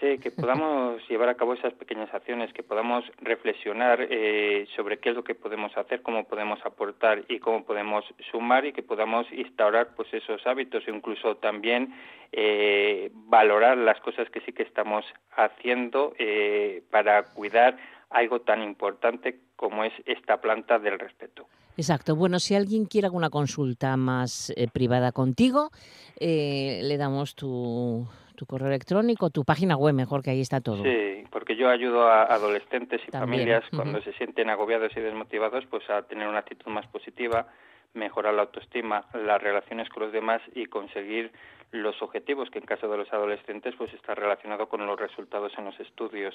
[0.00, 5.10] Sí, que podamos llevar a cabo esas pequeñas acciones, que podamos reflexionar eh, sobre qué
[5.10, 9.26] es lo que podemos hacer, cómo podemos aportar y cómo podemos sumar y que podamos
[9.32, 11.94] instaurar pues esos hábitos e incluso también
[12.32, 15.04] eh, valorar las cosas que sí que estamos
[15.36, 17.76] haciendo eh, para cuidar
[18.10, 21.46] algo tan importante como es esta planta del respeto.
[21.76, 22.16] Exacto.
[22.16, 25.70] Bueno, si alguien quiere alguna consulta más privada contigo,
[26.18, 28.08] le damos tu
[28.38, 30.84] tu correo electrónico, tu página web, mejor que ahí está todo.
[30.84, 35.90] Sí, porque yo ayudo a adolescentes y familias cuando se sienten agobiados y desmotivados, pues
[35.90, 37.48] a tener una actitud más positiva,
[37.94, 41.32] mejorar la autoestima, las relaciones con los demás y conseguir
[41.72, 45.64] los objetivos que en caso de los adolescentes pues está relacionado con los resultados en
[45.64, 46.34] los estudios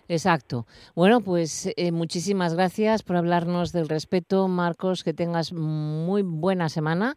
[0.08, 0.66] Exacto.
[0.94, 7.16] Bueno, pues eh, muchísimas gracias por hablarnos del respeto, Marcos, que tengas muy buena semana.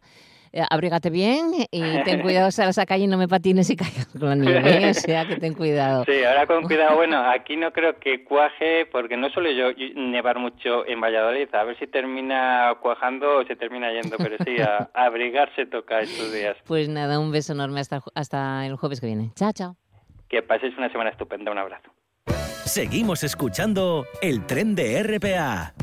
[0.50, 4.06] Eh, abrígate bien y ten cuidado, salas a calle y no me patines y caigas
[4.06, 4.90] con la nieve, ¿eh?
[4.90, 6.06] o sea que ten cuidado.
[6.06, 10.38] Sí, ahora con cuidado, bueno, aquí no creo que cuaje, porque no suelo yo nevar
[10.38, 14.88] mucho en Valladolid, a ver si termina cuajando o se termina yendo, pero sí, a,
[14.94, 16.56] abrigarse toca estos días.
[16.66, 19.32] Pues nada, un beso enorme hasta, hasta el jueves que viene.
[19.34, 19.87] Chao, chao.
[20.28, 21.50] Que paséis una semana estupenda.
[21.50, 21.90] Un abrazo.
[22.64, 25.74] Seguimos escuchando el tren de RPA.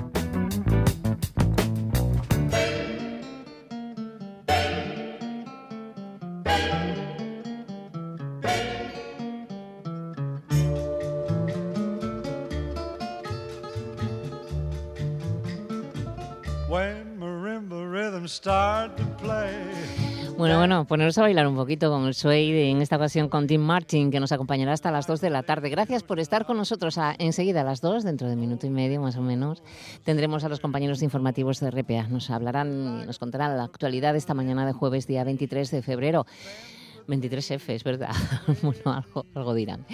[20.38, 23.62] Bueno, bueno, poneros a bailar un poquito con el Suede, en esta ocasión con Tim
[23.62, 25.70] Martin, que nos acompañará hasta las 2 de la tarde.
[25.70, 26.98] Gracias por estar con nosotros.
[26.98, 29.64] A, enseguida a las 2, dentro de minuto y medio más o menos,
[30.04, 32.08] tendremos a los compañeros informativos de RPA.
[32.10, 36.26] Nos hablarán y nos contarán la actualidad esta mañana de jueves, día 23 de febrero.
[37.08, 38.12] 23F, es verdad.
[38.62, 39.86] bueno, algo, algo dirán.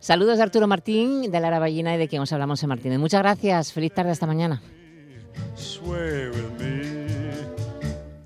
[0.00, 2.98] Saludos de Arturo Martín, de Lara Ballina y de quien os hablamos en Martínez.
[2.98, 3.72] Muchas gracias.
[3.72, 4.60] Feliz tarde hasta mañana.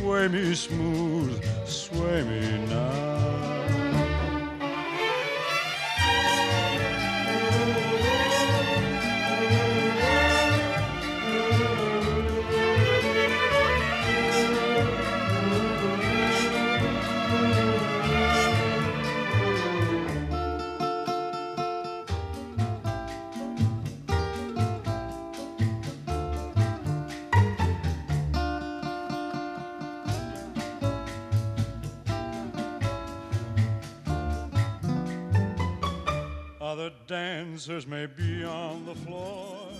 [0.00, 3.83] Sway me smooth, sway me now.
[36.84, 39.73] Other dancers may be on the floor.